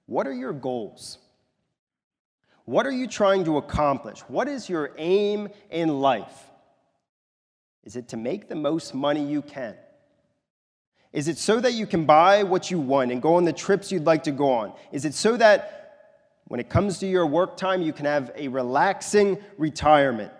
what 0.04 0.26
are 0.26 0.34
your 0.34 0.52
goals? 0.52 1.18
What 2.66 2.86
are 2.86 2.92
you 2.92 3.06
trying 3.06 3.44
to 3.44 3.56
accomplish? 3.56 4.20
What 4.28 4.46
is 4.48 4.68
your 4.68 4.92
aim 4.98 5.48
in 5.70 6.00
life? 6.00 6.50
Is 7.84 7.96
it 7.96 8.08
to 8.08 8.16
make 8.16 8.48
the 8.48 8.56
most 8.56 8.94
money 8.94 9.24
you 9.24 9.40
can? 9.40 9.76
Is 11.16 11.28
it 11.28 11.38
so 11.38 11.60
that 11.60 11.72
you 11.72 11.86
can 11.86 12.04
buy 12.04 12.42
what 12.42 12.70
you 12.70 12.78
want 12.78 13.10
and 13.10 13.22
go 13.22 13.36
on 13.36 13.46
the 13.46 13.52
trips 13.54 13.90
you'd 13.90 14.04
like 14.04 14.24
to 14.24 14.30
go 14.30 14.50
on? 14.52 14.74
Is 14.92 15.06
it 15.06 15.14
so 15.14 15.38
that 15.38 15.94
when 16.44 16.60
it 16.60 16.68
comes 16.68 16.98
to 16.98 17.06
your 17.06 17.24
work 17.24 17.56
time, 17.56 17.80
you 17.80 17.94
can 17.94 18.04
have 18.04 18.30
a 18.36 18.48
relaxing 18.48 19.38
retirement? 19.56 20.30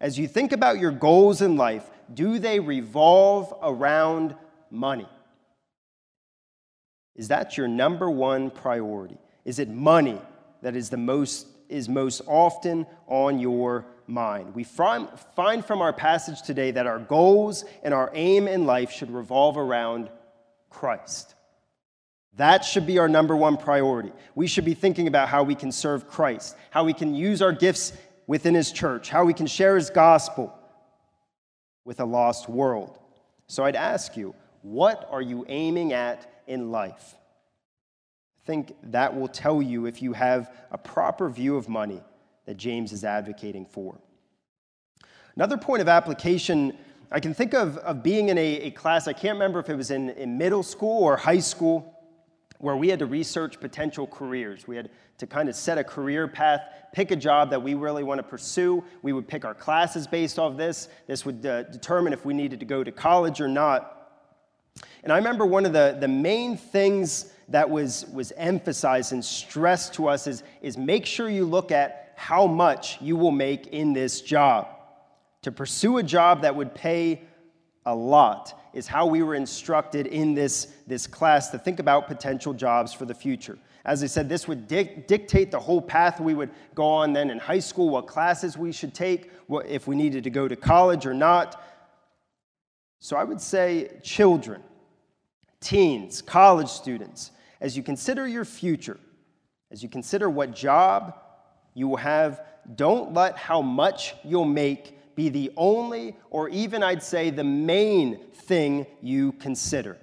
As 0.00 0.18
you 0.18 0.26
think 0.26 0.50
about 0.50 0.80
your 0.80 0.90
goals 0.90 1.42
in 1.42 1.54
life, 1.56 1.88
do 2.12 2.40
they 2.40 2.58
revolve 2.58 3.54
around 3.62 4.34
money? 4.68 5.06
Is 7.14 7.28
that 7.28 7.56
your 7.56 7.68
number 7.68 8.10
one 8.10 8.50
priority? 8.50 9.18
Is 9.44 9.60
it 9.60 9.68
money 9.68 10.20
that 10.62 10.74
is 10.74 10.90
the 10.90 10.96
most 10.96 11.46
is 11.68 11.88
most 11.88 12.20
often 12.26 12.84
on 13.06 13.38
your 13.38 13.86
mind? 14.10 14.54
We 14.54 14.64
find 14.64 15.08
from 15.64 15.80
our 15.80 15.92
passage 15.92 16.42
today 16.42 16.70
that 16.72 16.86
our 16.86 16.98
goals 16.98 17.64
and 17.82 17.94
our 17.94 18.10
aim 18.14 18.48
in 18.48 18.66
life 18.66 18.90
should 18.90 19.10
revolve 19.10 19.56
around 19.56 20.10
Christ. 20.68 21.34
That 22.36 22.64
should 22.64 22.86
be 22.86 22.98
our 22.98 23.08
number 23.08 23.36
one 23.36 23.56
priority. 23.56 24.12
We 24.34 24.46
should 24.46 24.64
be 24.64 24.74
thinking 24.74 25.08
about 25.08 25.28
how 25.28 25.42
we 25.42 25.54
can 25.54 25.72
serve 25.72 26.08
Christ, 26.08 26.56
how 26.70 26.84
we 26.84 26.92
can 26.92 27.14
use 27.14 27.42
our 27.42 27.52
gifts 27.52 27.92
within 28.26 28.54
His 28.54 28.70
church, 28.70 29.08
how 29.08 29.24
we 29.24 29.34
can 29.34 29.46
share 29.46 29.76
His 29.76 29.90
gospel 29.90 30.56
with 31.84 32.00
a 32.00 32.04
lost 32.04 32.48
world. 32.48 32.98
So 33.46 33.64
I'd 33.64 33.76
ask 33.76 34.16
you, 34.16 34.34
what 34.62 35.08
are 35.10 35.22
you 35.22 35.44
aiming 35.48 35.92
at 35.92 36.30
in 36.46 36.70
life? 36.70 37.16
I 38.38 38.46
think 38.46 38.76
that 38.84 39.18
will 39.18 39.28
tell 39.28 39.60
you 39.60 39.86
if 39.86 40.00
you 40.00 40.12
have 40.12 40.52
a 40.70 40.78
proper 40.78 41.28
view 41.28 41.56
of 41.56 41.68
money 41.68 42.00
that 42.46 42.56
James 42.56 42.92
is 42.92 43.04
advocating 43.04 43.66
for. 43.66 43.98
Another 45.36 45.56
point 45.56 45.80
of 45.80 45.88
application, 45.88 46.76
I 47.10 47.20
can 47.20 47.32
think 47.34 47.54
of, 47.54 47.78
of 47.78 48.02
being 48.02 48.28
in 48.28 48.38
a, 48.38 48.60
a 48.62 48.70
class, 48.72 49.08
I 49.08 49.12
can't 49.12 49.34
remember 49.34 49.60
if 49.60 49.68
it 49.68 49.76
was 49.76 49.90
in, 49.90 50.10
in 50.10 50.36
middle 50.36 50.62
school 50.62 51.02
or 51.02 51.16
high 51.16 51.38
school, 51.38 51.96
where 52.58 52.76
we 52.76 52.88
had 52.88 52.98
to 52.98 53.06
research 53.06 53.58
potential 53.58 54.06
careers. 54.06 54.68
We 54.68 54.76
had 54.76 54.90
to 55.18 55.26
kind 55.26 55.48
of 55.48 55.54
set 55.54 55.78
a 55.78 55.84
career 55.84 56.28
path, 56.28 56.60
pick 56.92 57.10
a 57.10 57.16
job 57.16 57.50
that 57.50 57.62
we 57.62 57.74
really 57.74 58.02
want 58.02 58.18
to 58.18 58.22
pursue. 58.22 58.84
We 59.02 59.12
would 59.12 59.26
pick 59.26 59.44
our 59.44 59.54
classes 59.54 60.06
based 60.06 60.38
off 60.38 60.56
this. 60.58 60.88
This 61.06 61.24
would 61.24 61.44
uh, 61.46 61.62
determine 61.64 62.12
if 62.12 62.24
we 62.24 62.34
needed 62.34 62.60
to 62.60 62.66
go 62.66 62.84
to 62.84 62.92
college 62.92 63.40
or 63.40 63.48
not. 63.48 63.96
And 65.02 65.12
I 65.12 65.16
remember 65.16 65.46
one 65.46 65.64
of 65.64 65.72
the, 65.72 65.96
the 65.98 66.08
main 66.08 66.56
things 66.56 67.32
that 67.48 67.68
was, 67.68 68.06
was 68.12 68.32
emphasized 68.36 69.12
and 69.12 69.24
stressed 69.24 69.94
to 69.94 70.08
us 70.08 70.26
is, 70.26 70.42
is 70.60 70.76
make 70.76 71.06
sure 71.06 71.28
you 71.28 71.46
look 71.46 71.72
at 71.72 72.09
how 72.20 72.46
much 72.46 73.00
you 73.00 73.16
will 73.16 73.30
make 73.30 73.68
in 73.68 73.94
this 73.94 74.20
job. 74.20 74.68
To 75.40 75.50
pursue 75.50 75.96
a 75.96 76.02
job 76.02 76.42
that 76.42 76.54
would 76.54 76.74
pay 76.74 77.22
a 77.86 77.94
lot 77.94 78.60
is 78.74 78.86
how 78.86 79.06
we 79.06 79.22
were 79.22 79.34
instructed 79.34 80.06
in 80.06 80.34
this, 80.34 80.66
this 80.86 81.06
class 81.06 81.48
to 81.48 81.58
think 81.58 81.80
about 81.80 82.08
potential 82.08 82.52
jobs 82.52 82.92
for 82.92 83.06
the 83.06 83.14
future. 83.14 83.56
As 83.86 84.02
I 84.02 84.06
said, 84.06 84.28
this 84.28 84.46
would 84.46 84.68
dic- 84.68 85.08
dictate 85.08 85.50
the 85.50 85.58
whole 85.58 85.80
path 85.80 86.20
we 86.20 86.34
would 86.34 86.50
go 86.74 86.84
on 86.84 87.14
then 87.14 87.30
in 87.30 87.38
high 87.38 87.58
school, 87.58 87.88
what 87.88 88.06
classes 88.06 88.58
we 88.58 88.70
should 88.70 88.92
take, 88.92 89.32
what, 89.46 89.64
if 89.64 89.86
we 89.86 89.96
needed 89.96 90.22
to 90.24 90.30
go 90.30 90.46
to 90.46 90.56
college 90.56 91.06
or 91.06 91.14
not. 91.14 91.64
So 92.98 93.16
I 93.16 93.24
would 93.24 93.40
say, 93.40 93.98
children, 94.02 94.62
teens, 95.62 96.20
college 96.20 96.68
students, 96.68 97.30
as 97.62 97.78
you 97.78 97.82
consider 97.82 98.28
your 98.28 98.44
future, 98.44 99.00
as 99.70 99.82
you 99.82 99.88
consider 99.88 100.28
what 100.28 100.54
job 100.54 101.14
you 101.74 101.96
have, 101.96 102.42
don't 102.74 103.14
let 103.14 103.36
how 103.36 103.62
much 103.62 104.14
you'll 104.24 104.44
make 104.44 104.96
be 105.14 105.28
the 105.28 105.52
only, 105.56 106.16
or 106.30 106.48
even 106.48 106.82
I'd 106.82 107.02
say 107.02 107.30
the 107.30 107.44
main 107.44 108.18
thing 108.32 108.86
you 109.02 109.32
consider. 109.32 109.98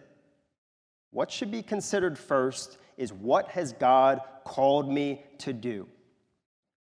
What 1.11 1.31
should 1.31 1.51
be 1.51 1.63
considered 1.63 2.17
first 2.17 2.77
is 2.97 3.11
what 3.13 3.49
has 3.49 3.73
God 3.73 4.21
called 4.43 4.91
me 4.91 5.23
to 5.39 5.53
do? 5.53 5.87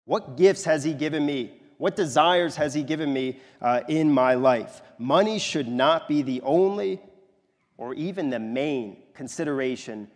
What 0.04 0.36
gifts 0.36 0.64
has 0.64 0.84
He 0.84 0.94
given 0.94 1.24
me? 1.24 1.60
What 1.76 1.94
desires 1.94 2.56
has 2.56 2.74
He 2.74 2.82
given 2.82 3.12
me 3.12 3.40
uh, 3.60 3.82
in 3.88 4.10
my 4.10 4.34
life? 4.34 4.82
Money 4.98 5.38
should 5.38 5.68
not 5.68 6.08
be 6.08 6.22
the 6.22 6.40
only 6.42 7.00
or 7.76 7.94
even 7.94 8.30
the 8.30 8.40
main 8.40 8.96
consideration. 9.14 10.10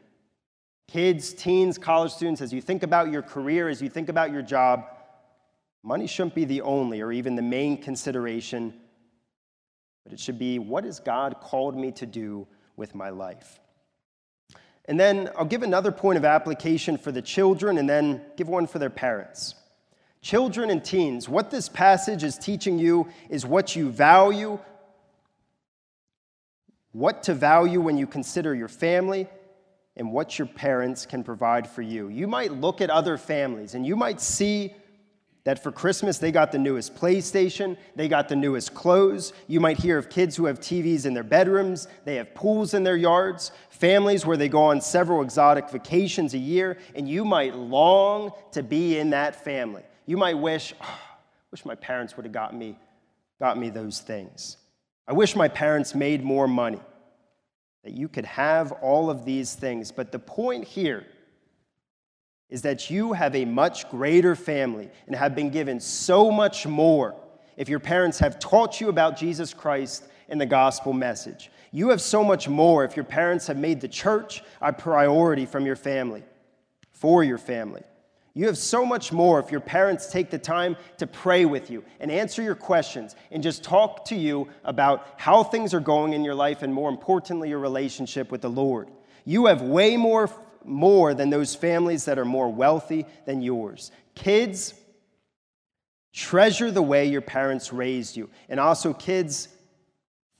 Kids, 0.89 1.33
teens, 1.33 1.79
college 1.79 2.13
students, 2.13 2.41
as 2.41 2.53
you 2.53 2.61
think 2.61 2.83
about 2.83 3.11
your 3.11 3.23
career, 3.23 3.69
as 3.69 3.81
you 3.81 3.89
think 3.89 4.09
about 4.09 4.31
your 4.31 4.43
job, 4.43 4.87
money 5.83 6.07
shouldn't 6.07 6.35
be 6.35 6.45
the 6.45 6.61
only 6.61 7.01
or 7.01 7.13
even 7.13 7.35
the 7.35 7.43
main 7.43 7.81
consideration, 7.81 8.75
but 10.05 10.13
it 10.13 10.21
should 10.21 10.39
be 10.39 10.59
what 10.59 10.85
has 10.85 11.01
God 11.01 11.37
called 11.41 11.77
me 11.77 11.93
to 11.93 12.07
do 12.07 12.47
with 12.77 12.95
my 12.95 13.11
life? 13.11 13.61
And 14.87 14.99
then 14.99 15.31
I'll 15.39 15.45
give 15.45 15.63
another 15.63 15.93
point 15.93 16.19
of 16.19 16.25
application 16.25 16.99
for 16.99 17.13
the 17.13 17.23
children 17.23 17.79
and 17.79 17.89
then 17.89 18.21
give 18.37 18.49
one 18.49 18.67
for 18.67 18.79
their 18.79 18.91
parents. 18.91 19.55
Children 20.21 20.71
and 20.71 20.85
teens, 20.85 21.29
what 21.29 21.51
this 21.51 21.69
passage 21.69 22.23
is 22.23 22.39
teaching 22.39 22.79
you 22.79 23.09
is 23.29 23.45
what 23.45 23.75
you 23.75 23.91
value, 23.91 24.59
what 26.93 27.25
to 27.25 27.35
value 27.35 27.81
when 27.81 27.97
you 27.97 28.07
consider 28.07 28.55
your 28.55 28.69
family, 28.69 29.27
and 29.97 30.11
what 30.13 30.39
your 30.39 30.47
parents 30.47 31.07
can 31.07 31.23
provide 31.23 31.69
for 31.69 31.83
you. 31.83 32.09
You 32.09 32.27
might 32.27 32.53
look 32.53 32.81
at 32.81 32.91
other 32.91 33.19
families 33.19 33.75
and 33.75 33.87
you 33.87 33.97
might 33.97 34.21
see 34.21 34.75
that 35.45 35.63
for 35.63 35.73
Christmas 35.73 36.19
they 36.19 36.31
got 36.31 36.53
the 36.53 36.59
newest 36.59 36.95
PlayStation, 36.95 37.77
they 37.97 38.09
got 38.09 38.29
the 38.29 38.37
newest 38.37 38.75
clothes. 38.75 39.33
You 39.49 39.61
might 39.61 39.77
hear 39.77 39.99
of 39.99 40.09
kids 40.09 40.37
who 40.37 40.47
have 40.47 40.61
TVs 40.61 41.05
in 41.05 41.15
their 41.15 41.25
bedrooms, 41.25 41.89
they 42.05 42.17
have 42.17 42.35
pools 42.35 42.75
in 42.75 42.85
their 42.85 42.97
yards, 42.97 43.51
families 43.71 44.25
where 44.25 44.37
they 44.37 44.49
go 44.49 44.63
on 44.63 44.81
several 44.81 45.23
exotic 45.23 45.69
vacations 45.69 46.35
a 46.35 46.39
year, 46.39 46.79
and 46.95 47.09
you 47.09 47.25
might 47.25 47.57
long 47.57 48.31
to 48.53 48.63
be 48.63 48.99
in 48.99 49.11
that 49.11 49.45
family. 49.45 49.83
You 50.07 50.17
might 50.17 50.35
wish, 50.35 50.75
oh, 50.81 51.01
wish 51.51 51.65
my 51.65 51.75
parents 51.75 52.17
would 52.17 52.25
have 52.25 52.33
got 52.33 52.55
me, 52.55 52.79
got 53.41 53.59
me 53.59 53.71
those 53.71 54.01
things. 54.01 54.57
I 55.09 55.13
wish 55.13 55.35
my 55.35 55.49
parents 55.49 55.95
made 55.95 56.23
more 56.23 56.47
money, 56.47 56.81
that 57.85 57.93
you 57.93 58.09
could 58.09 58.25
have 58.25 58.73
all 58.73 59.11
of 59.11 59.25
these 59.25 59.55
things. 59.55 59.91
But 59.91 60.13
the 60.13 60.19
point 60.19 60.65
here 60.65 61.07
is 62.49 62.63
that 62.63 62.91
you 62.91 63.15
have 63.15 63.35
a 63.35 63.45
much 63.45 63.89
greater 63.91 64.37
family 64.37 64.91
and 65.07 65.17
have 65.17 65.35
been 65.35 65.51
given 65.51 65.81
so 65.81 66.31
much 66.31 66.67
more 66.67 67.15
if 67.57 67.69
your 67.69 67.81
parents 67.81 68.19
have 68.19 68.39
taught 68.39 68.81
you 68.81 68.89
about 68.89 69.17
Jesus 69.17 69.55
Christ 69.55 70.05
and 70.29 70.41
the 70.41 70.47
gospel 70.47 70.93
message. 70.93 71.51
You 71.73 71.89
have 71.89 72.01
so 72.01 72.23
much 72.23 72.49
more 72.49 72.85
if 72.85 72.97
your 72.97 73.05
parents 73.05 73.47
have 73.47 73.57
made 73.57 73.81
the 73.81 73.89
church 73.89 74.43
a 74.61 74.73
priority 74.73 75.47
from 75.47 75.65
your 75.65 75.77
family, 75.77 76.23
for 76.91 77.25
your 77.25 77.39
family. 77.39 77.83
You 78.35 78.47
have 78.47 78.57
so 78.57 78.87
much 78.87 79.13
more 79.13 79.39
if 79.41 79.51
your 79.51 79.61
parents 79.61 80.11
take 80.11 80.31
the 80.31 80.39
time 80.39 80.77
to 80.97 81.07
pray 81.07 81.45
with 81.45 81.71
you 81.71 81.85
and 82.01 82.11
answer 82.11 82.43
your 82.43 82.55
questions 82.55 83.15
and 83.31 83.43
just 83.43 83.63
talk 83.63 84.07
to 84.07 84.15
you 84.15 84.49
about 84.65 85.07
how 85.19 85.43
things 85.43 85.75
are 85.75 85.81
going 85.81 86.15
in 86.15 86.25
your 86.25 86.35
life 86.35 86.63
and, 86.63 86.73
more 86.73 86.89
importantly, 86.89 87.51
your 87.51 87.59
relationship 87.59 88.31
with 88.31 88.41
the 88.41 88.49
Lord. 88.49 88.89
You 89.27 89.47
have 89.47 89.61
way 89.61 89.99
more, 89.99 90.31
more 90.65 91.13
than 91.13 91.29
those 91.29 91.55
families 91.55 92.07
that 92.07 92.19
are 92.19 92.25
more 92.25 92.51
wealthy 92.51 93.05
than 93.27 93.43
yours. 93.43 93.93
Kids, 94.15 94.73
treasure 96.15 96.71
the 96.71 96.83
way 96.83 97.07
your 97.07 97.21
parents 97.21 97.71
raised 97.71 98.17
you. 98.17 98.31
And 98.49 98.59
also, 98.59 98.95
kids, 98.95 99.49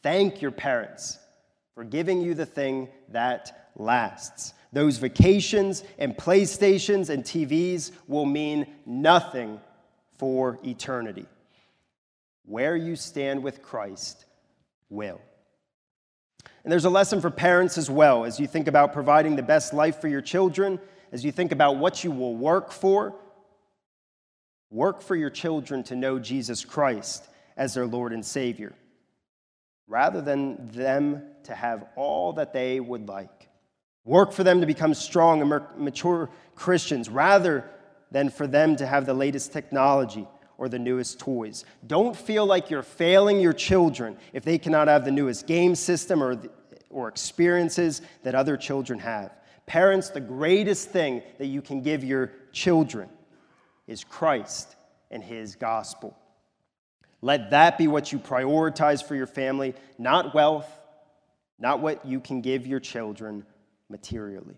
thank 0.03 0.41
your 0.41 0.51
parents 0.51 1.19
for 1.75 1.85
giving 1.85 2.23
you 2.23 2.33
the 2.35 2.47
thing 2.47 2.89
that 3.11 3.71
lasts. 3.77 4.55
Those 4.73 4.97
vacations 4.97 5.85
and 5.99 6.17
PlayStations 6.17 7.11
and 7.11 7.23
TVs 7.25 7.93
will 8.09 8.25
mean 8.25 8.67
nothing 8.87 9.61
for 10.19 10.59
eternity. 10.65 11.27
Where 12.45 12.75
you 12.75 12.97
stand 12.97 13.43
with 13.43 13.63
Christ 13.63 14.25
will. 14.89 15.21
And 16.65 16.73
there's 16.73 16.85
a 16.85 16.91
lesson 16.91 17.21
for 17.21 17.31
parents 17.31 17.77
as 17.77 17.91
well 17.91 18.25
as 18.25 18.41
you 18.41 18.47
think 18.47 18.67
about 18.67 18.93
providing 18.93 19.37
the 19.37 19.43
best 19.43 19.75
life 19.75 20.01
for 20.01 20.09
your 20.09 20.21
children, 20.21 20.81
as 21.11 21.25
you 21.25 21.33
think 21.33 21.53
about 21.53 21.77
what 21.77 22.03
you 22.03 22.11
will 22.11 22.37
work 22.37 22.73
for. 22.73 23.15
Work 24.71 25.03
for 25.03 25.15
your 25.15 25.31
children 25.31 25.83
to 25.85 25.97
know 25.97 26.19
Jesus 26.19 26.65
Christ 26.65 27.29
as 27.57 27.75
their 27.75 27.87
Lord 27.87 28.13
and 28.13 28.25
Savior, 28.25 28.73
rather 29.87 30.23
than 30.23 30.69
them 30.69 31.23
to 31.45 31.55
have 31.55 31.85
all 31.95 32.33
that 32.35 32.55
they 32.55 32.81
would 32.81 33.07
like. 33.07 33.51
Work 34.05 34.33
for 34.33 34.43
them 34.43 34.61
to 34.61 34.67
become 34.67 34.95
strong 34.95 35.41
and 35.41 35.63
mature 35.77 36.29
Christians 36.57 37.09
rather 37.09 37.71
than 38.11 38.31
for 38.31 38.47
them 38.47 38.77
to 38.77 38.87
have 38.87 39.07
the 39.07 39.15
latest 39.15 39.53
technology 39.53 40.27
or 40.59 40.69
the 40.69 40.79
newest 40.79 41.19
toys. 41.19 41.65
Don't 41.87 42.17
feel 42.17 42.45
like 42.45 42.69
you're 42.69 42.83
failing 42.83 43.41
your 43.41 43.53
children 43.53 44.17
if 44.33 44.45
they 44.45 44.59
cannot 44.59 44.89
have 44.89 45.05
the 45.05 45.11
newest 45.11 45.47
game 45.47 45.75
system 45.75 46.23
or, 46.23 46.41
or 46.91 47.09
experiences 47.09 48.03
that 48.23 48.35
other 48.35 48.57
children 48.57 48.99
have. 48.99 49.33
Parents, 49.67 50.11
the 50.11 50.21
greatest 50.21 50.91
thing 50.91 51.23
that 51.39 51.47
you 51.47 51.63
can 51.63 51.81
give 51.81 52.03
your 52.03 52.33
children 52.53 53.09
is 53.87 54.05
Christ 54.05 54.75
and 55.11 55.23
His 55.23 55.55
gospel. 55.55 56.17
Let 57.21 57.51
that 57.51 57.79
be 57.79 57.87
what 57.87 58.11
you 58.11 58.19
prioritize 58.19 59.03
for 59.03 59.15
your 59.15 59.29
family, 59.29 59.75
not 59.97 60.35
wealth, 60.35 60.69
not 61.59 61.81
what 61.81 62.05
you 62.05 62.19
can 62.19 62.41
give 62.41 62.67
your 62.67 62.81
children 62.81 63.47
materially. 63.93 64.57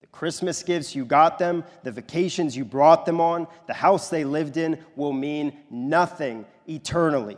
The 0.00 0.08
Christmas 0.08 0.62
gifts 0.64 0.96
you 0.96 1.04
got 1.04 1.38
them, 1.38 1.62
the 1.84 1.92
vacations 1.92 2.56
you 2.56 2.64
brought 2.64 3.06
them 3.06 3.20
on, 3.20 3.46
the 3.68 3.74
house 3.74 4.10
they 4.10 4.24
lived 4.24 4.56
in 4.56 4.84
will 4.96 5.12
mean 5.12 5.56
nothing 5.70 6.44
eternally. 6.66 7.36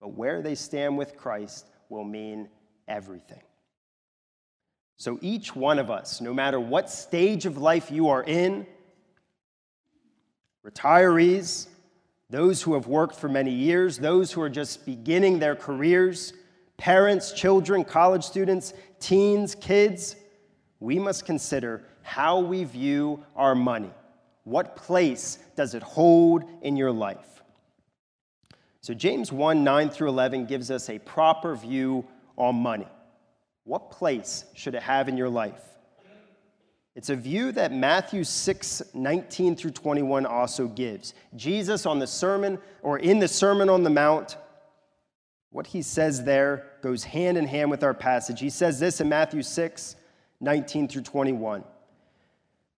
But 0.00 0.14
where 0.14 0.40
they 0.40 0.54
stand 0.54 0.96
with 0.96 1.16
Christ 1.18 1.66
will 1.90 2.04
mean 2.04 2.48
everything. 2.86 3.42
So 4.96 5.18
each 5.20 5.54
one 5.54 5.78
of 5.78 5.90
us, 5.90 6.20
no 6.20 6.32
matter 6.32 6.58
what 6.58 6.90
stage 6.90 7.46
of 7.46 7.58
life 7.58 7.90
you 7.90 8.08
are 8.08 8.22
in, 8.22 8.66
retirees, 10.66 11.68
those 12.30 12.62
who 12.62 12.74
have 12.74 12.86
worked 12.86 13.14
for 13.14 13.28
many 13.28 13.52
years, 13.52 13.98
those 13.98 14.32
who 14.32 14.40
are 14.42 14.50
just 14.50 14.84
beginning 14.84 15.38
their 15.38 15.54
careers, 15.54 16.32
parents, 16.76 17.32
children, 17.32 17.84
college 17.84 18.24
students, 18.24 18.74
teens, 19.00 19.54
kids, 19.54 20.16
we 20.80 20.98
must 20.98 21.26
consider 21.26 21.84
how 22.02 22.40
we 22.40 22.64
view 22.64 23.24
our 23.36 23.54
money. 23.54 23.90
What 24.44 24.76
place 24.76 25.38
does 25.56 25.74
it 25.74 25.82
hold 25.82 26.44
in 26.62 26.76
your 26.76 26.92
life? 26.92 27.42
So, 28.80 28.94
James 28.94 29.30
1 29.30 29.62
9 29.62 29.90
through 29.90 30.08
11 30.08 30.46
gives 30.46 30.70
us 30.70 30.88
a 30.88 30.98
proper 30.98 31.54
view 31.54 32.06
on 32.36 32.54
money. 32.54 32.88
What 33.64 33.90
place 33.90 34.46
should 34.54 34.74
it 34.74 34.82
have 34.82 35.08
in 35.08 35.16
your 35.18 35.28
life? 35.28 35.60
It's 36.94 37.10
a 37.10 37.14
view 37.14 37.52
that 37.52 37.70
Matthew 37.70 38.24
6, 38.24 38.82
19 38.94 39.56
through 39.56 39.70
21 39.70 40.26
also 40.26 40.66
gives. 40.66 41.14
Jesus 41.36 41.86
on 41.86 41.98
the 41.98 42.06
sermon, 42.06 42.58
or 42.82 42.98
in 42.98 43.18
the 43.18 43.28
Sermon 43.28 43.68
on 43.68 43.84
the 43.84 43.90
Mount, 43.90 44.36
what 45.50 45.66
he 45.66 45.82
says 45.82 46.24
there 46.24 46.66
goes 46.82 47.04
hand 47.04 47.38
in 47.38 47.46
hand 47.46 47.70
with 47.70 47.82
our 47.82 47.94
passage. 47.94 48.40
He 48.40 48.50
says 48.50 48.78
this 48.78 49.00
in 49.00 49.08
Matthew 49.08 49.42
6, 49.42 49.96
19 50.40 50.88
through 50.88 51.02
21. 51.02 51.64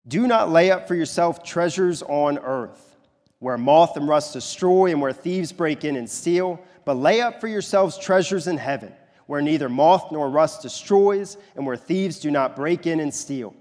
Do 0.08 0.28
not 0.28 0.52
lay 0.52 0.72
up 0.72 0.88
for 0.88 0.96
yourself 0.96 1.44
treasures 1.44 2.02
on 2.04 2.38
earth, 2.40 2.96
where 3.40 3.58
moth 3.58 3.98
and 3.98 4.08
rust 4.08 4.34
destroy 4.34 4.92
and 4.92 5.02
where 5.02 5.14
thieves 5.14 5.52
break 5.52 5.84
in 5.84 5.96
and 5.96 6.10
steal, 6.10 6.60
but 6.86 6.96
lay 6.96 7.22
up 7.22 7.42
for 7.42 7.48
yourselves 7.48 7.98
treasures 7.98 8.48
in 8.48 8.58
heaven, 8.58 8.94
where 9.28 9.42
neither 9.42 9.70
moth 9.70 10.12
nor 10.12 10.30
rust 10.30 10.62
destroys 10.62 11.38
and 11.56 11.66
where 11.66 11.78
thieves 11.78 12.20
do 12.20 12.32
not 12.32 12.56
break 12.56 12.88
in 12.88 13.00
and 13.00 13.14
steal. 13.14 13.54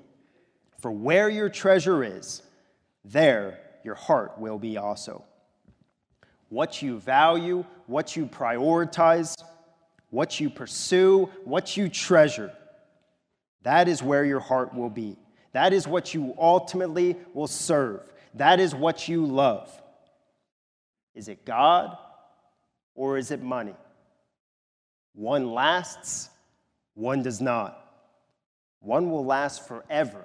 For 0.81 0.91
where 0.91 1.29
your 1.29 1.49
treasure 1.49 2.05
is, 2.05 2.43
there 3.05 3.59
your 3.85 3.95
heart 3.95 4.39
will 4.39 4.59
be 4.59 4.77
also. 4.77 5.25
What 6.49 6.83
you 6.83 6.99
value, 6.99 7.65
what 7.87 8.17
you 8.17 8.27
prioritize, 8.27 9.35
what 10.11 10.41
you 10.41 10.51
pursue, 10.51 11.31
what 11.45 11.77
you 11.77 11.89
treasure, 11.89 12.53
that 13.63 13.89
is 13.89 14.03
where 14.03 14.25
your 14.25 14.41
heart 14.41 14.75
will 14.75 14.91
be. 14.91 15.17
That 15.53 15.73
is 15.73 15.87
what 15.87 16.15
you 16.15 16.35
ultimately 16.39 17.17
will 17.35 17.47
serve. 17.47 18.01
That 18.35 18.61
is 18.61 18.75
what 18.75 19.09
you 19.09 19.27
love. 19.27 19.71
Is 21.15 21.29
it 21.29 21.45
God 21.45 21.97
or 22.95 23.19
is 23.19 23.31
it 23.31 23.43
money? 23.43 23.75
One 25.15 25.53
lasts, 25.53 26.31
one 26.95 27.23
does 27.23 27.41
not. 27.41 27.85
One 28.81 29.11
will 29.11 29.25
last 29.25 29.67
forever 29.67 30.25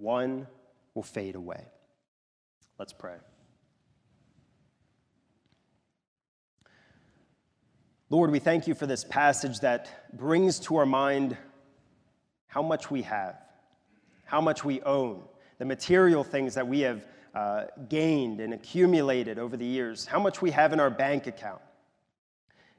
one 0.00 0.46
will 0.94 1.02
fade 1.02 1.34
away. 1.34 1.62
Let's 2.78 2.92
pray. 2.92 3.16
Lord, 8.12 8.32
we 8.32 8.40
thank 8.40 8.66
you 8.66 8.74
for 8.74 8.86
this 8.86 9.04
passage 9.04 9.60
that 9.60 9.88
brings 10.12 10.58
to 10.60 10.74
our 10.78 10.84
mind 10.84 11.36
how 12.48 12.60
much 12.60 12.90
we 12.90 13.02
have, 13.02 13.36
how 14.24 14.40
much 14.40 14.64
we 14.64 14.82
own, 14.82 15.22
the 15.58 15.64
material 15.64 16.24
things 16.24 16.54
that 16.54 16.66
we 16.66 16.80
have 16.80 17.06
uh, 17.36 17.66
gained 17.88 18.40
and 18.40 18.52
accumulated 18.52 19.38
over 19.38 19.56
the 19.56 19.64
years, 19.64 20.06
how 20.06 20.18
much 20.18 20.42
we 20.42 20.50
have 20.50 20.72
in 20.72 20.80
our 20.80 20.90
bank 20.90 21.28
account. 21.28 21.60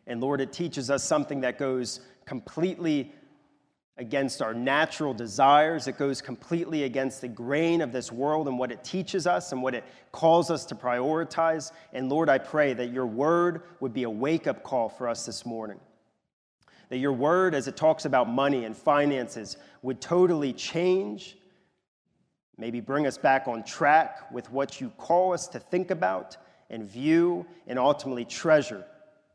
And 0.05 0.19
Lord, 0.19 0.41
it 0.41 0.51
teaches 0.51 0.91
us 0.91 1.01
something 1.01 1.39
that 1.41 1.57
goes 1.57 2.01
completely 2.25 3.13
against 3.97 4.41
our 4.41 4.53
natural 4.53 5.13
desires. 5.13 5.87
It 5.87 5.97
goes 5.97 6.21
completely 6.21 6.83
against 6.83 7.21
the 7.21 7.27
grain 7.27 7.81
of 7.81 7.91
this 7.91 8.11
world 8.11 8.47
and 8.47 8.57
what 8.57 8.71
it 8.71 8.83
teaches 8.83 9.27
us 9.27 9.51
and 9.51 9.61
what 9.61 9.75
it 9.75 9.83
calls 10.11 10.49
us 10.49 10.65
to 10.65 10.75
prioritize. 10.75 11.71
And 11.93 12.09
Lord, 12.09 12.29
I 12.29 12.37
pray 12.37 12.73
that 12.73 12.91
your 12.91 13.05
word 13.05 13.63
would 13.79 13.93
be 13.93 14.03
a 14.03 14.09
wake 14.09 14.47
up 14.47 14.63
call 14.63 14.89
for 14.89 15.07
us 15.07 15.25
this 15.25 15.45
morning. 15.45 15.79
That 16.89 16.97
your 16.97 17.13
word, 17.13 17.53
as 17.53 17.67
it 17.67 17.77
talks 17.77 18.05
about 18.05 18.29
money 18.29 18.65
and 18.65 18.75
finances, 18.75 19.57
would 19.81 20.01
totally 20.01 20.51
change, 20.51 21.37
maybe 22.57 22.79
bring 22.79 23.07
us 23.07 23.17
back 23.17 23.47
on 23.47 23.63
track 23.63 24.31
with 24.31 24.51
what 24.51 24.81
you 24.81 24.89
call 24.97 25.33
us 25.33 25.47
to 25.49 25.59
think 25.59 25.91
about 25.91 26.37
and 26.69 26.89
view 26.89 27.45
and 27.67 27.77
ultimately 27.77 28.25
treasure 28.25 28.85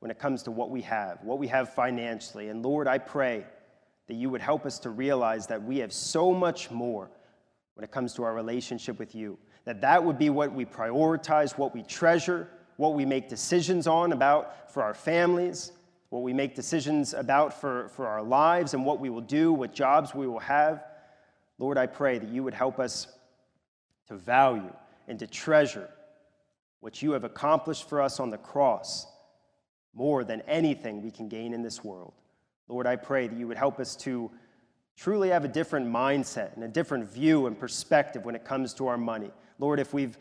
when 0.01 0.11
it 0.11 0.19
comes 0.19 0.43
to 0.43 0.51
what 0.51 0.71
we 0.71 0.83
have, 0.83 1.23
what 1.23 1.39
we 1.39 1.47
have 1.47 1.73
financially. 1.73 2.49
And 2.49 2.63
Lord, 2.65 2.89
I 2.89 2.99
pray 2.99 3.45
that 4.09 4.15
you 4.15 4.31
would 4.31 4.41
help 4.41 4.67
us 4.67 4.79
to 4.81 4.91
realize 4.91 5.47
that 5.47 5.63
we 5.63 5.79
have 5.79 5.93
so 5.93 6.33
much 6.33 6.71
more 6.71 7.11
when 7.75 7.85
it 7.85 7.91
comes 7.91 8.15
to 8.15 8.23
our 8.23 8.35
relationship 8.35 8.99
with 8.99 9.15
you. 9.15 9.39
That 9.65 9.81
that 9.81 10.03
would 10.03 10.19
be 10.19 10.31
what 10.31 10.53
we 10.53 10.65
prioritize, 10.65 11.59
what 11.59 11.75
we 11.75 11.83
treasure, 11.83 12.49
what 12.77 12.95
we 12.95 13.05
make 13.05 13.29
decisions 13.29 13.87
on 13.87 14.13
about 14.13 14.73
for 14.73 14.83
our 14.83 14.95
families, 14.95 15.73
what 16.11 16.23
we 16.23 16.33
make 16.33 16.55
decisions 16.55 17.15
about 17.15 17.61
for, 17.61 17.89
for 17.89 18.07
our 18.07 18.23
lives 18.23 18.75
and 18.75 18.85
what 18.85 19.01
we 19.01 19.11
will 19.11 19.21
do, 19.21 19.53
what 19.53 19.75
jobs 19.75 20.15
we 20.15 20.27
will 20.27 20.39
have. 20.39 20.85
Lord, 21.59 21.79
I 21.79 21.87
pray 21.87 22.19
that 22.19 22.29
you 22.29 22.45
would 22.45 22.55
help 22.55 22.79
us 22.79 23.09
to 24.09 24.17
value 24.17 24.73
and 25.09 25.19
to 25.19 25.27
treasure 25.27 25.89
what 26.81 27.03
you 27.03 27.13
have 27.13 27.25
accomplished 27.25 27.89
for 27.89 28.01
us 28.01 28.21
on 28.21 28.31
the 28.31 28.39
cross 28.39 29.07
more 29.95 30.23
than 30.23 30.43
anything 30.43 31.03
we 31.03 31.11
can 31.11 31.29
gain 31.29 31.53
in 31.53 31.63
this 31.63 31.83
world. 31.83 32.13
Lord, 32.69 32.87
I 32.87 32.97
pray 32.97 33.29
that 33.29 33.39
you 33.39 33.47
would 33.47 33.57
help 33.57 33.79
us 33.79 33.95
to 33.97 34.31
truly 34.97 35.29
have 35.29 35.45
a 35.45 35.49
different 35.49 35.87
mindset 35.87 36.55
and 36.55 36.65
a 36.65 36.69
different 36.69 37.11
view 37.11 37.47
and 37.47 37.59
perspective 37.59 38.25
when 38.25 38.35
it 38.35 38.45
comes 38.45 38.75
to 38.75 38.87
our 38.89 38.99
money. 38.99 39.31
Lord, 39.59 39.79
if 39.79 39.93
we've, 39.95 40.17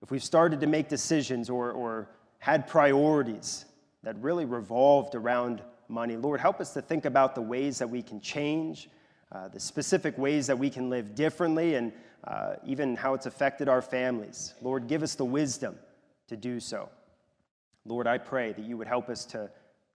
if 0.00 0.10
we've 0.10 0.22
started 0.22 0.60
to 0.60 0.66
make 0.66 0.88
decisions 0.88 1.50
or, 1.50 1.72
or 1.72 2.08
had 2.38 2.66
priorities 2.66 3.66
that 4.02 4.16
really 4.20 4.44
revolved 4.44 5.14
around 5.14 5.62
money, 5.88 6.16
Lord, 6.16 6.40
help 6.40 6.60
us 6.60 6.72
to 6.74 6.82
think 6.82 7.04
about 7.04 7.34
the 7.34 7.42
ways 7.42 7.78
that 7.78 7.88
we 7.88 8.02
can 8.02 8.20
change, 8.20 8.88
uh, 9.32 9.48
the 9.48 9.60
specific 9.60 10.16
ways 10.16 10.46
that 10.46 10.58
we 10.58 10.70
can 10.70 10.88
live 10.88 11.14
differently, 11.14 11.74
and 11.74 11.92
uh, 12.24 12.54
even 12.64 12.96
how 12.96 13.14
it's 13.14 13.26
affected 13.26 13.68
our 13.68 13.82
families. 13.82 14.54
Lord, 14.62 14.86
give 14.86 15.02
us 15.02 15.14
the 15.14 15.24
wisdom 15.24 15.76
to 16.28 16.36
do 16.36 16.60
so. 16.60 16.88
Lord, 17.84 18.06
I 18.06 18.18
pray 18.18 18.52
that 18.52 18.64
you 18.64 18.76
would 18.76 18.86
help 18.86 19.08
us 19.08 19.24
to, 19.26 19.50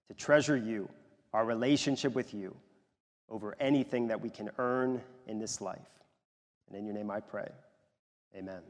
to 0.08 0.14
treasure 0.14 0.58
you 0.58 0.90
our 1.38 1.46
relationship 1.46 2.16
with 2.16 2.34
you 2.34 2.56
over 3.30 3.56
anything 3.60 4.08
that 4.08 4.20
we 4.20 4.28
can 4.28 4.50
earn 4.58 5.00
in 5.28 5.38
this 5.38 5.62
life. 5.62 5.78
And 6.68 6.76
in 6.76 6.84
your 6.84 6.96
name 6.96 7.12
I 7.12 7.20
pray. 7.20 7.48
Amen. 8.36 8.62